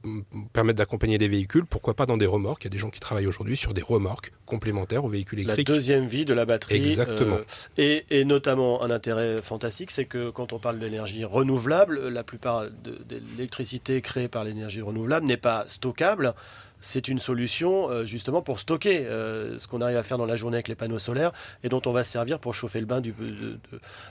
[0.53, 2.63] permettre d'accompagner les véhicules, pourquoi pas dans des remorques.
[2.63, 5.43] Il y a des gens qui travaillent aujourd'hui sur des remorques complémentaires aux véhicules La
[5.53, 5.67] électriques.
[5.67, 6.75] deuxième vie de la batterie.
[6.77, 7.35] Exactement.
[7.35, 7.43] euh,
[7.77, 12.63] et, et notamment un intérêt fantastique, c'est que quand on parle d'énergie renouvelable, la plupart
[12.63, 16.33] de, de l'électricité créée par l'énergie renouvelable n'est pas stockable
[16.79, 20.35] c'est une solution euh, justement pour stocker euh, ce qu'on arrive à faire dans la
[20.35, 21.31] journée avec les panneaux solaires
[21.63, 23.59] et dont on va se servir pour chauffer le bain du, de,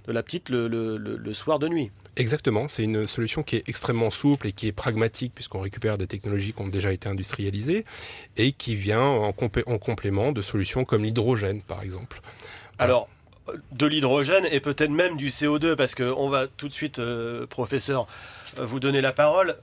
[0.07, 1.91] la petite le, soir de nuit.
[2.17, 6.07] Exactement, c'est une solution qui est extrêmement souple et qui est pragmatique puisqu'on récupère des
[6.07, 7.85] technologies qui ont déjà été industrialisées
[8.37, 12.21] et qui vient en, en complément de solutions comme l'hydrogène par exemple.
[12.79, 13.09] Alors,
[13.73, 18.07] de l'hydrogène et peut-être même du CO2 parce qu'on va tout de suite, euh, professeur,
[18.59, 19.57] vous donner la parole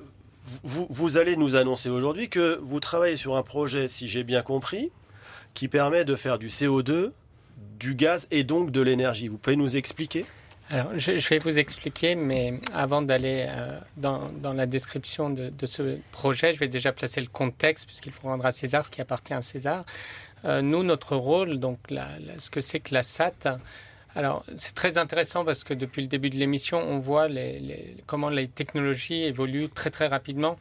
[0.64, 4.92] vous, allez nous annoncer aujourd'hui que vous travaillez sur un projet, si j'ai bien compris,
[5.54, 7.12] qui permet de faire du CO2,
[7.80, 9.28] du gaz et donc de l'énergie.
[9.28, 10.26] Vous pouvez nous expliquer?
[10.70, 16.54] Alors, je, vais vous expliquer, mais avant d'aller euh, dans, la description de, ce projet,
[16.54, 19.42] je vais déjà placer le contexte, puisqu'il faut rendre à César ce qui appartient à
[19.42, 19.86] César.
[20.44, 21.80] Euh, nous, notre rôle, donc
[22.38, 23.60] ce que c'est que la SAT,
[24.16, 27.28] alors, c'est très intéressant parce que depuis le début de l'émission, on voit
[28.06, 30.58] comment les technologies évoluent très très rapidement.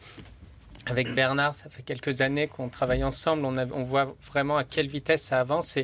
[0.87, 3.47] Avec Bernard, ça fait quelques années qu'on travaille ensemble.
[3.47, 5.79] On, voit vraiment à quelle vitesse ça avance.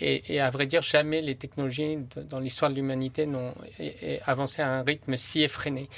[0.00, 1.98] Et, à vrai dire, jamais les technologies
[2.28, 3.54] dans l'histoire de l'humanité n'ont
[4.26, 5.88] avancé à un rythme si effréné.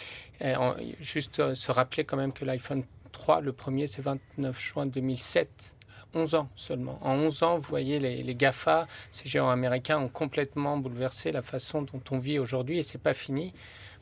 [1.00, 5.74] juste euh, se rappeler quand même que l'iPhone 3, le premier, c'est 29 juin 2007.
[6.14, 6.98] 11 ans seulement.
[7.02, 11.82] En 11 ans, vous voyez, les, GAFA, ces géants américains, ont complètement bouleversé la façon
[11.82, 13.52] dont on vit aujourd'hui et c'est pas fini.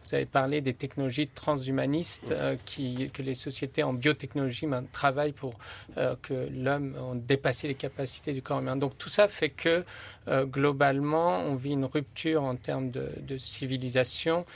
[0.04, 5.54] Vous avez parlé des technologies transhumanistes euh, qui, que les sociétés en biotechnologie travaillent pour
[5.98, 8.76] euh, que l'homme ait dépassé les capacités du corps humain.
[8.76, 9.84] Donc tout ça fait que
[10.28, 14.46] euh, globalement, on vit une rupture en termes de, civilisation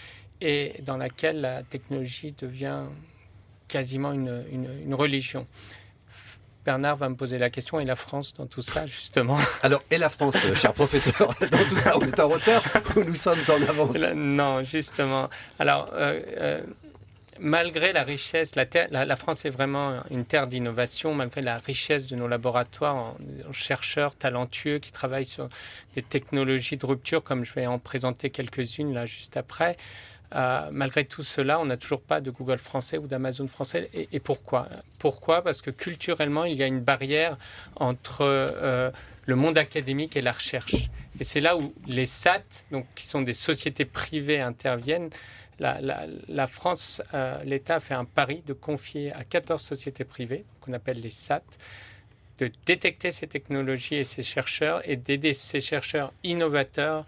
[0.40, 2.84] et dans laquelle la technologie devient
[3.68, 5.46] quasiment une religion.
[6.64, 9.98] Bernard va me poser la question, et la France dans tout ça, justement Alors, et
[9.98, 12.62] la France, euh, cher professeur, dans tout ça, on est en retard
[12.96, 15.28] ou nous sommes en avance Non, justement.
[15.58, 16.60] Alors, euh, euh,
[17.40, 22.14] malgré la richesse, la, la, France est vraiment une terre d'innovation, malgré la richesse de
[22.14, 23.16] nos laboratoires en,
[23.48, 25.48] en, chercheurs talentueux qui travaillent sur
[25.94, 29.76] des technologies de rupture, comme je vais en présenter quelques-unes là juste après.
[30.34, 33.90] Euh, malgré tout cela, on n'a toujours pas de Google français ou d'Amazon français.
[33.92, 34.68] Et, pourquoi?
[34.98, 35.42] Pourquoi?
[35.42, 37.36] Parce que culturellement, il y a une barrière
[37.76, 38.90] entre euh,
[39.26, 40.90] le monde académique et la recherche.
[41.20, 45.10] Et c'est là où les SAT, donc, qui sont des sociétés privées, interviennent.
[45.58, 50.72] La, France, euh, l'État a fait un pari de confier à 14 sociétés privées, qu'on
[50.72, 51.42] appelle les SAT,
[52.38, 57.04] de détecter ces technologies et ces chercheurs et d'aider ces chercheurs innovateurs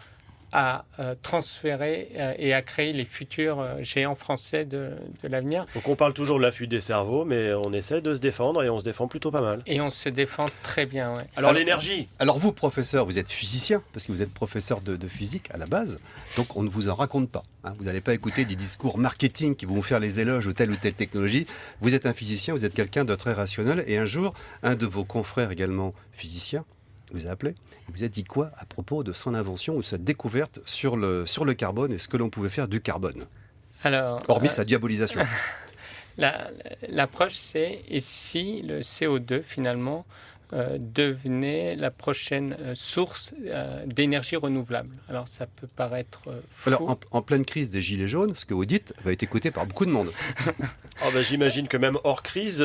[0.54, 4.92] à euh, transférer euh, et à créer les futurs euh, géants français de,
[5.24, 5.66] l'avenir.
[5.74, 8.62] Donc on parle toujours de la fuite des cerveaux, mais on essaie de se défendre
[8.62, 9.58] et on se défend plutôt pas mal.
[9.66, 11.24] Et on se défend très bien, ouais.
[11.36, 15.48] Alors, l'énergie Alors vous, professeur, vous êtes physicien, parce que vous êtes professeur de, physique
[15.52, 15.98] à la base,
[16.36, 17.42] donc on ne vous en raconte pas.
[17.64, 17.74] Hein.
[17.78, 20.70] Vous n'allez pas écouter des discours marketing qui vont vous faire les éloges de telle
[20.70, 21.46] ou telle technologie.
[21.80, 24.86] Vous êtes un physicien, vous êtes quelqu'un de très rationnel, et un jour, un de
[24.86, 26.64] vos confrères également physiciens
[27.12, 27.54] vous a appelé.
[27.88, 30.96] Il vous a dit quoi à propos de son invention ou de sa découverte sur
[30.96, 33.26] le, sur le carbone et ce que l'on pouvait faire du carbone
[33.82, 35.20] Alors, Hormis euh, sa diabolisation.
[36.88, 40.06] L'approche, c'est et si le CO2 finalement
[40.78, 44.94] devenait la prochaine euh, source euh, d'énergie renouvelable.
[45.08, 46.68] Alors ça peut paraître fou.
[46.68, 49.66] Alors en, pleine crise des gilets jaunes, ce que vous dites va être écouté par
[49.66, 50.10] beaucoup de monde.
[51.04, 52.64] oh ben, J'imagine que même hors crise,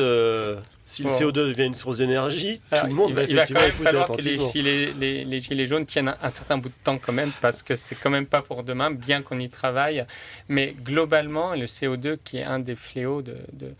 [0.84, 3.70] si le CO2 devient une source d'énergie, tout le monde va, il va quand même
[3.70, 7.32] falloir que les gilets, les, gilets, jaunes tiennent un, certain bout de temps quand même,
[7.40, 10.04] parce que c'est quand même pas pour demain, bien qu'on y travaille.
[10.48, 13.74] Mais globalement, le CO2 qui est un des fléaux de de,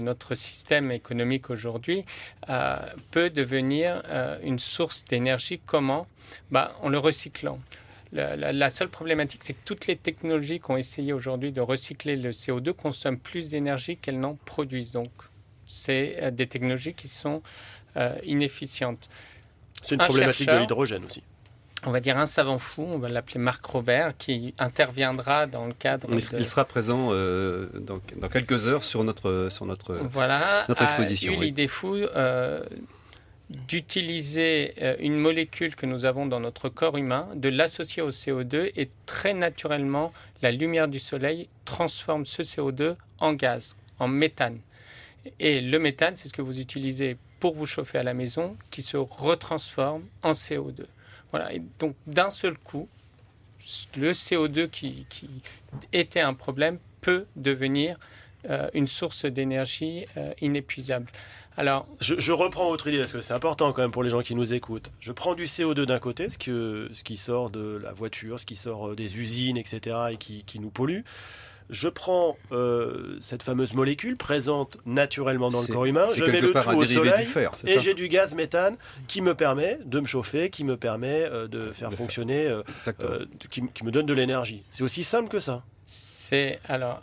[0.00, 2.04] notre système économique aujourd'hui
[2.48, 2.76] euh,
[3.10, 5.60] peut devenir euh, une source d'énergie.
[5.64, 6.06] Comment?
[6.50, 7.58] Bah, En le recyclant.
[8.12, 12.30] La, seule problématique, c'est que toutes les technologies qui ont essayé aujourd'hui de recycler le
[12.30, 14.92] CO2 consomment plus d'énergie qu'elles n'en produisent.
[14.92, 15.10] Donc,
[15.66, 17.42] c'est euh, des technologies qui sont
[18.24, 19.08] inefficientes.
[19.80, 21.22] C'est une problématique de l'hydrogène aussi
[21.86, 25.72] on va dire un savant fou, on va l'appeler Marc Robert, qui interviendra dans le
[25.72, 26.08] cadre.
[26.10, 31.32] Il, il sera présent euh, dans, quelques heures sur notre, sur notre, voilà, notre exposition.
[31.32, 32.64] A eu l'idée fou euh,
[33.50, 38.72] d'utiliser euh, une molécule que nous avons dans notre corps humain, de l'associer au CO2
[38.74, 40.12] et très naturellement,
[40.42, 44.58] la lumière du soleil transforme ce CO2 en gaz, en méthane.
[45.38, 48.82] Et le méthane, c'est ce que vous utilisez pour vous chauffer à la maison, qui
[48.82, 50.86] se retransforme en CO2.
[51.30, 51.50] Voilà.
[51.78, 52.88] Donc, d'un seul coup,
[53.96, 55.06] le CO2 qui,
[55.92, 57.98] était un problème peut devenir
[58.48, 61.10] euh, une source d'énergie euh, inépuisable.
[61.56, 64.34] Alors, je, reprends votre idée parce que c'est important quand même pour les gens qui
[64.34, 64.90] nous écoutent.
[65.00, 68.88] Je prends du CO2 d'un côté, ce, qui sort de la voiture, ce qui sort
[68.88, 71.00] euh, des usines, etc., et qui nous pollue.
[71.70, 76.52] Je prends euh, cette fameuse molécule présente naturellement dans le corps humain, je mets le
[76.52, 78.76] tout au soleil fer, et j'ai du gaz méthane
[79.08, 82.62] qui me permet de me chauffer, qui me permet euh, de faire fonctionner, euh,
[83.00, 84.62] euh, qui, qui me donne de l'énergie.
[84.70, 85.64] C'est aussi simple que ça.
[85.84, 87.02] C'est alors.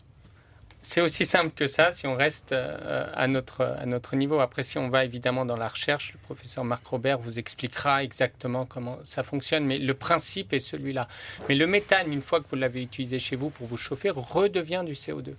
[0.86, 4.41] C'est aussi simple que ça si on reste euh, à, notre, à notre niveau.
[4.41, 8.65] Après, si on va évidemment dans la recherche, le professeur Marc Robert vous expliquera exactement
[8.65, 11.07] comment ça fonctionne, mais le principe est celui-là.
[11.47, 14.84] Mais le méthane, une fois que vous l'avez utilisé chez vous pour vous chauffer, redevient
[14.86, 15.36] du CO2.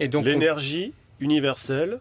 [0.00, 2.00] Et donc, on- L'énergie universelle,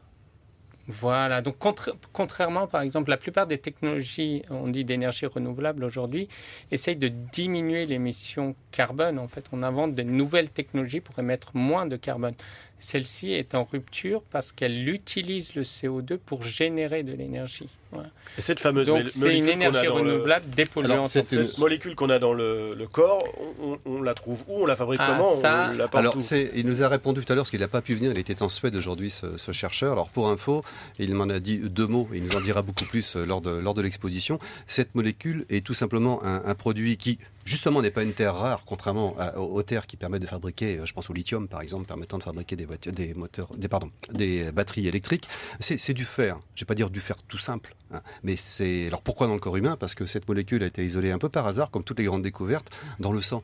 [0.90, 6.30] Voilà, donc contra- contrairement par exemple, la plupart des technologies, on dit d'énergie renouvelable aujourd'hui,
[6.72, 9.20] essayent de diminuer l'émission carbone.
[9.20, 12.36] En fait, on invente de nouvelles technologies pour émettre moins de carbone.
[12.80, 17.70] Celle-ci est en rupture parce qu'elle utilise le CO2 pour générer de l'énergie.
[17.90, 18.10] Voilà.
[18.38, 21.08] et cette fameuse Donc c'est molécule une qu'on a énergie dans le- renouvelable Alors, dépolluante.
[21.08, 23.24] Cette molécule qu'on a dans le, le corps,
[23.62, 24.64] on, on- on la trouve où?
[24.64, 25.36] On la fabrique Ah, comment?
[25.38, 27.62] ça- On l'apporte Alors, où c'est- il nous a répondu tout à l'heure parce qu'il
[27.62, 28.12] n'a pas pu venir.
[28.12, 29.94] Il était en Suède aujourd'hui, ce, ce chercheur.
[29.94, 30.64] Alors, pour info,
[31.00, 32.10] il m'en a dit deux mots.
[32.14, 34.38] Il nous en dira beaucoup plus euh, lors de, lors de l'exposition.
[34.68, 38.64] Cette molécule est tout simplement un, un produit qui, justement, n'est pas une terre rare,
[38.66, 41.62] contrairement à- aux, aux terres qui permettent de fabriquer, euh, je pense au lithium, par
[41.62, 45.28] exemple, permettant de fabriquer des, voitures, des moteurs, des, pardon, des batteries électriques.
[45.60, 46.38] C'est du fer.
[46.56, 48.88] Je vais pas dire du fer tout simple, hein, mais c'est.
[48.88, 49.78] Alors, pourquoi dans le corps humain?
[49.78, 52.24] Parce que cette molécule a été isolée un peu par hasard, comme toutes les grandes
[52.24, 52.70] découvertes,
[53.00, 53.44] dans le sang.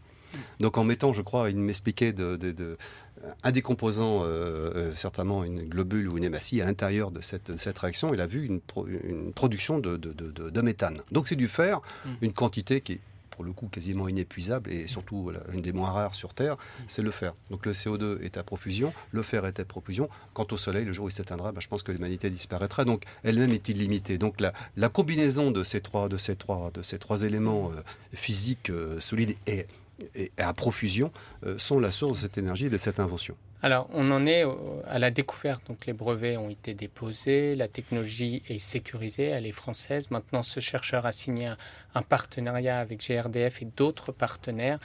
[0.59, 2.77] Donc en mettant, je crois, il m'expliquait de, de- de-
[3.43, 7.51] un des composants, euh, euh, certainement une globule ou une hématie à l'intérieur de cette,
[7.51, 9.95] de cette réaction, il a vu une, pro- une production de,
[10.61, 11.01] méthane.
[11.11, 11.79] Donc c'est du fer,
[12.21, 12.99] une quantité qui est
[13.33, 16.57] pour le coup quasiment inépuisable et surtout une des moins rares sur Terre,
[16.87, 17.33] c'est le fer.
[17.49, 20.09] Donc le CO2 est à profusion, le fer est à profusion.
[20.33, 22.85] Quant au Soleil, le jour où il s'éteindra, bah, je pense que l'humanité disparaîtra.
[22.85, 24.17] Donc elle-même est illimitée.
[24.17, 27.81] Donc la, combinaison de ces trois, de ces trois, de ces trois éléments euh,
[28.13, 29.65] physiques euh, solides et,
[30.15, 31.11] et à profusion
[31.45, 33.35] euh, sont la source de cette énergie et de cette invention.
[33.63, 34.43] Alors, on en est
[34.87, 35.65] à la découverte.
[35.67, 40.11] Donc, les brevets ont été déposés, la technologie est sécurisée, elle est française.
[40.11, 41.57] Maintenant, ce chercheur a signé un,
[41.95, 44.79] un partenariat avec GRDF et d'autres partenaires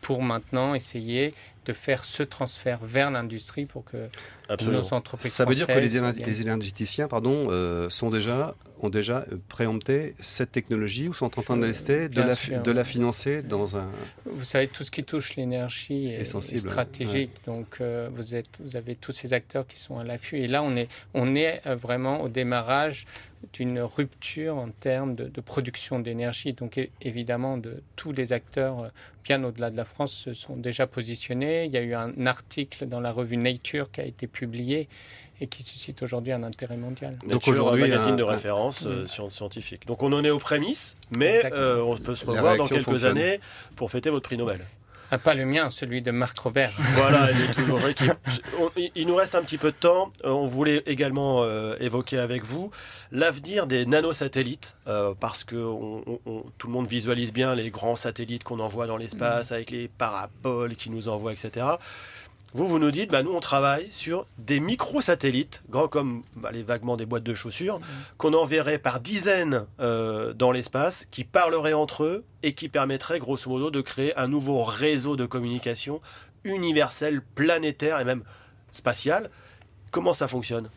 [0.00, 1.34] pour maintenant essayer
[1.66, 4.08] de faire ce transfert vers l'industrie pour que
[4.48, 4.82] Absolument.
[4.82, 8.54] nos entreprises Ça veut dire que les, énergéticiens pardon, euh, sont déjà,
[8.84, 12.62] ont déjà euh, préempté cette technologie ou sont en train de, rester, de, la, sûr.
[12.62, 13.88] de la financer dans un...
[14.24, 17.32] Vous savez, tout ce qui touche l'énergie est, stratégique.
[17.46, 20.38] Donc, euh, vous, êtes, vous avez tous ces acteurs qui sont à l'affût.
[20.38, 23.06] Et là, on est, on est euh, vraiment au démarrage
[23.54, 26.52] d'une rupture en termes de, de production d'énergie.
[26.52, 28.90] Donc, évidemment, de, tous les acteurs,
[29.24, 31.64] bien au-delà de la France, se sont déjà positionnés.
[31.64, 34.88] Il y a eu un article dans la revue Nature qui a été publié
[35.40, 37.16] et qui suscite aujourd'hui un intérêt mondial.
[37.26, 39.06] Donc aujourd'hui, un magazine un- de un- référence euh, Mm.
[39.06, 39.86] sci- scientifique.
[39.86, 43.16] Donc on en est aux prémices, mais euh, on peut se revoir dans quelques fonctionne.
[43.18, 43.40] années
[43.76, 44.60] pour fêter votre prix Nobel.
[45.12, 46.70] Ah, pas le mien, celui de Marc Robert.
[46.94, 47.80] Voilà, il est toujours
[48.60, 50.12] on- il- nous reste un petit peu de temps.
[50.24, 52.70] Euh, On voulait également euh, évoquer avec vous
[53.10, 57.70] l'avenir des nanosatellites, euh, parce que on- on- on- tout le monde visualise bien les
[57.70, 61.66] grands satellites qu'on envoie dans l'espace avec les paraboles qui nous envoient, etc.
[62.52, 66.64] Vous, vous nous dites, bah, nous, on travaille sur des microsatellites, grands comme bah, les
[66.64, 67.80] vaguement des boîtes de chaussures,
[68.18, 73.48] qu'on enverrait par dizaines euh, dans l'espace, qui parleraient entre eux et qui permettraient, grosso
[73.48, 76.00] modo, de créer un nouveau réseau de communication
[76.42, 78.24] universel, planétaire et même
[78.72, 79.30] spatial.
[79.92, 80.70] Comment ça fonctionne?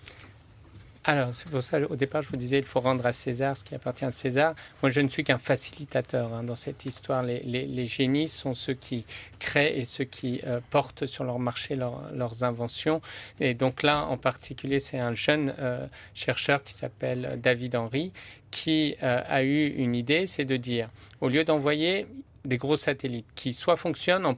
[1.05, 3.65] Alors, c'est pour ça, au départ, je vous disais, il faut rendre à César ce
[3.65, 4.55] qui appartient à César.
[4.81, 7.23] Moi, je ne suis qu'un facilitateur hein, dans cette histoire.
[7.23, 9.05] Les, génies sont ceux qui
[9.37, 13.01] créent et ceux qui euh, portent sur leur marché leur- leurs inventions.
[13.41, 18.13] Et donc là, en particulier, c'est un jeune euh, chercheur qui s'appelle David Henry
[18.49, 20.89] qui euh, a eu une idée, c'est de dire,
[21.19, 22.07] au lieu d'envoyer
[22.45, 24.37] des gros satellites qui soit fonctionnent en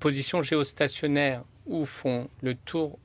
[0.00, 2.98] position géostationnaire ou font le tour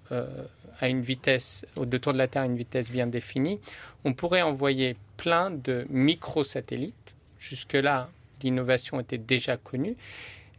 [0.79, 3.59] à une vitesse, tour de la Terre à une vitesse bien définie,
[4.03, 6.95] on pourrait envoyer plein de microsatellites.
[7.39, 8.09] Jusque-là,
[8.43, 9.95] l'innovation était déjà connue.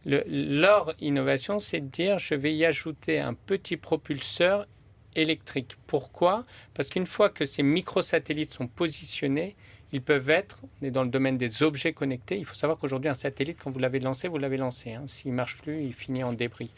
[0.05, 4.67] Le- leur innovation, c'est de dire je vais y ajouter un petit propulseur
[5.15, 5.77] électrique.
[5.87, 6.45] Pourquoi?
[6.75, 9.57] Parce qu'une fois que ces microsatellites sont positionnés,
[9.93, 13.09] ils peuvent être, on est dans le domaine des objets connectés, il faut savoir qu'aujourd'hui
[13.09, 14.93] un satellite, quand vous l'avez lancé, vous l'avez lancé.
[14.93, 15.05] hein.
[15.07, 16.73] S'il ne marche plus, il finit en débris.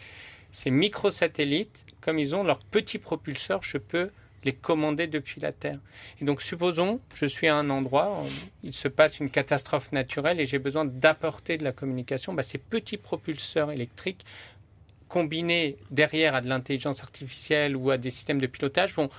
[0.50, 4.10] Ces microsatellites, comme ils ont leur petit propulseur, je peux
[4.44, 5.78] les commander depuis la Terre.
[6.20, 8.28] Et donc supposons, je suis à un endroit, euh,
[8.62, 12.58] il se passe une catastrophe naturelle et j'ai besoin d'apporter de la communication, bah, ces
[12.58, 14.24] petits propulseurs électriques
[15.08, 19.10] combinés derrière à de l'intelligence artificielle ou à des systèmes de pilotage vont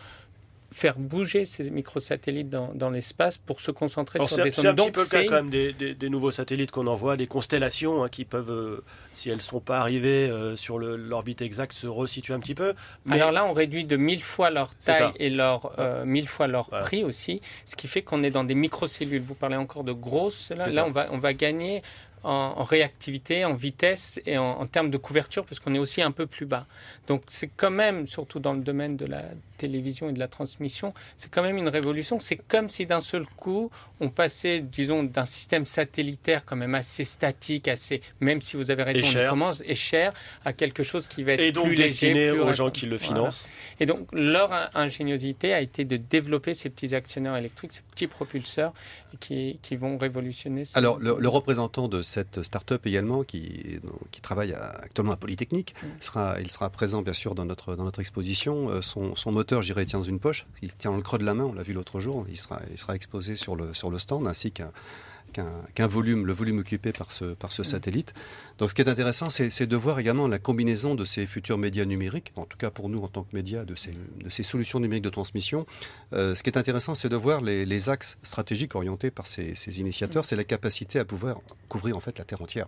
[0.72, 4.62] faire bouger ces microsatellites dans, dans l'espace pour se concentrer Alors, sur C'est des c'est
[4.62, 4.68] zones.
[4.68, 7.18] un petit peu le cas c'est quand même des, des- des nouveaux satellites qu'on envoie,
[7.18, 11.42] des constellations hein, qui peuvent, euh, si elles ne sont pas arrivées euh, sur l'orbite
[11.42, 12.74] exacte, se resituer un petit peu.
[13.06, 16.28] Mais Alors là, on réduit de mille fois leur C'est taille et leur euh, mille
[16.28, 19.22] fois leur prix aussi, ce qui fait qu'on est dans des microcellules.
[19.24, 20.52] Vous parlez encore de grosses.
[20.56, 21.82] Là, C'est on va on va gagner
[22.24, 26.02] en, en réactivité, en vitesse et en, en termes de couverture parce qu'on est aussi
[26.02, 26.66] un peu plus bas.
[27.08, 29.24] Donc c'est quand même, surtout dans le domaine de la
[29.60, 32.20] télévision et de la transmission, c'est quand même une révolution.
[32.20, 37.04] C'est comme si d'un seul coup, on passait, disons, d'un système satellitaire quand même assez
[37.04, 39.30] statique, assez, même si vous avez raison, Et on cher.
[39.30, 40.14] commence, et cher,
[40.46, 42.86] à quelque chose qui va être et donc plus destiné léger, plus aux gens qui
[42.88, 43.08] le Voilà.
[43.14, 43.48] financent.
[43.80, 48.08] Et donc, leur in- ingéniosité a été de développer ces petits actionneurs électriques, ces petits
[48.08, 48.74] propulseurs
[49.20, 50.66] qui, qui vont révolutionner.
[50.66, 53.80] ce- Alors, le, le représentant de cette start-up également, qui,
[54.12, 57.84] qui travaille à- actuellement à Polytechnique, sera, il sera présent bien sûr dans notre, dans
[57.84, 58.70] notre exposition.
[58.70, 60.46] Euh, Son, son moteur, dirais, il tient dans une poche.
[60.62, 62.26] Il tient dans le creux de la main, on l'a vu l'autre jour.
[62.30, 66.60] Il sera, il sera exposé sur le, sur le stand, ainsi qu'un volume, le volume
[66.60, 68.14] occupé par ce, par ce satellite.
[68.58, 71.58] Donc ce qui est intéressant, c'est c'est de voir également la combinaison de ces futurs
[71.58, 74.44] médias numériques, en tout cas pour nous en tant que médias, de ces, de ces
[74.44, 75.66] solutions numériques de transmission.
[76.14, 79.56] Euh, ce qui est intéressant, c'est de voir les, les axes stratégiques orientés par ces,
[79.56, 82.68] ces initiateurs, c'est la capacité à pouvoir couvrir en fait la Terre entière.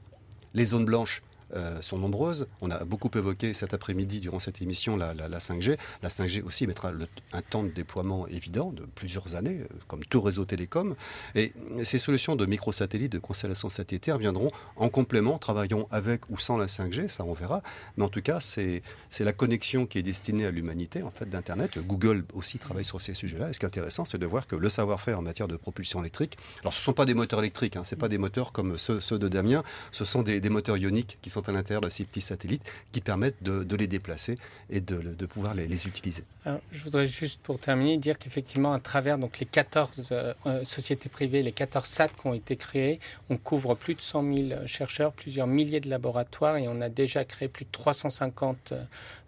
[0.54, 1.24] Les zones blanches
[1.56, 2.48] euh, sont nombreuses.
[2.62, 5.78] On a beaucoup évoqué cet après-midi durant cette émission la, la- la 5G.
[6.04, 6.92] La 5G aussi mettra
[7.34, 10.96] un temps de déploiement évident de plusieurs années, euh, comme tout réseau télécom.
[11.36, 11.54] Et
[11.84, 16.66] ces solutions de microsatellites, de constellations satellitaires viendront en complément, travailleront avec ou sans la
[16.68, 17.62] 5G, ça on verra.
[17.98, 18.82] Mais en tout cas, c'est
[19.20, 21.78] la connexion qui est destinée à l'humanité en fait d'Internet.
[21.80, 23.50] Google aussi travaille sur ces sujets-là.
[23.50, 26.02] Et ce qui est intéressant, c'est de voir que le savoir-faire en matière de propulsion
[26.02, 28.78] électrique, alors ce ne sont pas des moteurs électriques, hein, ce pas des moteurs comme
[28.78, 32.22] ceux, de Damien, ce sont des moteurs ioniques qui sont à l'intérieur de ces petits
[32.22, 34.38] satellites qui permettent de, les déplacer
[34.70, 36.24] et de, pouvoir les, utiliser.
[36.72, 41.10] Je voudrais juste pour terminer dire qu'effectivement, à travers donc, les 14 euh, euh, sociétés
[41.10, 43.00] privées, les 14 SAT qui ont été créés,
[43.30, 47.26] on couvre plus de 100 000 chercheurs, plusieurs milliers de laboratoires et on a déjà
[47.26, 48.74] créé plus de 350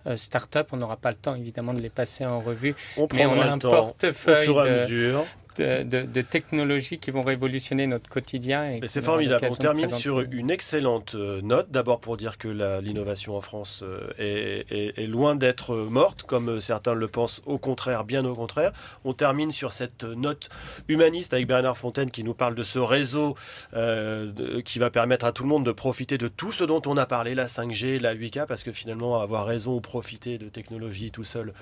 [0.08, 0.60] euh, startups.
[0.72, 3.46] On n'aura pas le temps évidemment de les passer en revue, On mais on a
[3.46, 5.26] un temps au portefeuille fur et à de, mesure.
[5.58, 8.72] de, de- de technologies qui vont révolutionner notre quotidien.
[8.72, 9.48] Et c'est formidable.
[9.52, 11.68] On termine sur une excellente euh, note.
[11.70, 12.48] D'abord pour dire que
[12.82, 17.42] l'innovation en France euh, est, est- est loin d'être morte, comme certains le pensent.
[17.46, 18.72] Au contraire, bien au contraire.
[19.06, 20.50] On termine sur cette note
[20.88, 23.36] humaniste avec Bernard Fontaine qui nous parle de ce réseau
[23.76, 26.98] euh, qui va permettre à tout le monde de profiter de tout ce dont on
[26.98, 31.12] a parlé, la 5G, la 8K, parce que finalement avoir raison ou profiter de technologie
[31.12, 31.54] tout seul,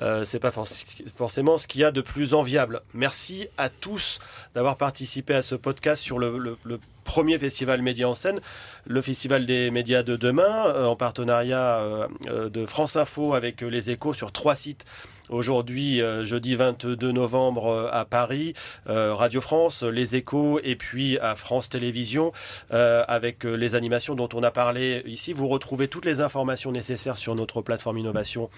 [0.00, 2.80] euh, c'est pas forc- forcément ce qu'il y a de plus enviable.
[2.94, 4.20] Merci à tous
[4.54, 8.40] d'avoir participé à ce podcast sur le, le- premier festival média en scène,
[8.86, 13.60] le festival des médias de demain, euh, en partenariat euh, euh, de France Info avec
[13.60, 14.86] les échos sur trois sites.
[15.30, 18.52] Aujourd'hui, euh, jeudi 22 novembre euh, à Paris,
[18.90, 22.32] euh, Radio France, Les Échos et puis à France Télévisions
[22.70, 25.32] avec les animations dont on a parlé ici.
[25.32, 28.50] Vous retrouvez toutes les informations nécessaires sur notre plateforme innovation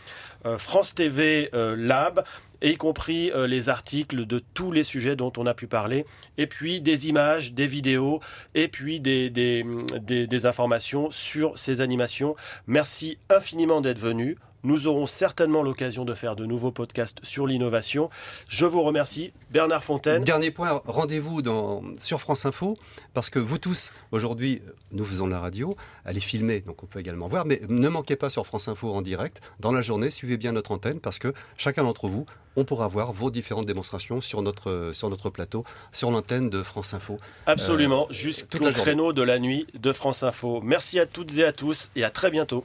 [0.59, 2.25] France TV Lab
[2.63, 6.05] y compris les articles de tous les sujets dont on a pu parler,
[6.39, 8.21] et puis des images, des vidéos,
[8.55, 12.37] et puis des informations sur ces animations.
[12.67, 14.37] Merci infiniment d'être venu.
[14.67, 18.11] Nous aurons certainement l'occasion de faire de nouveaux podcasts sur l'innovation.
[18.49, 19.33] Je vous remercie.
[19.53, 20.25] Bernard Fontaine.
[20.25, 21.41] Dernier point, rendez-vous
[21.99, 22.77] sur France Info,
[23.15, 26.99] parce que vous tous, aujourd'hui, nous faisons de la radio, allez filmer, donc on peut
[26.99, 30.37] également voir, mais ne manquez pas sur France Info en direct, dans la journée, suivez
[30.37, 32.27] bien notre antenne, parce que chacun d'entre vous,
[32.57, 35.63] on pourra voir vos différentes démonstrations sur notre, sur notre plateau,
[35.93, 37.21] sur l'antenne de France Info.
[37.47, 40.61] Absolument, toute jusqu'au créneau de la nuit de France Info.
[40.61, 42.65] Merci à toutes et à tous et à très bientôt.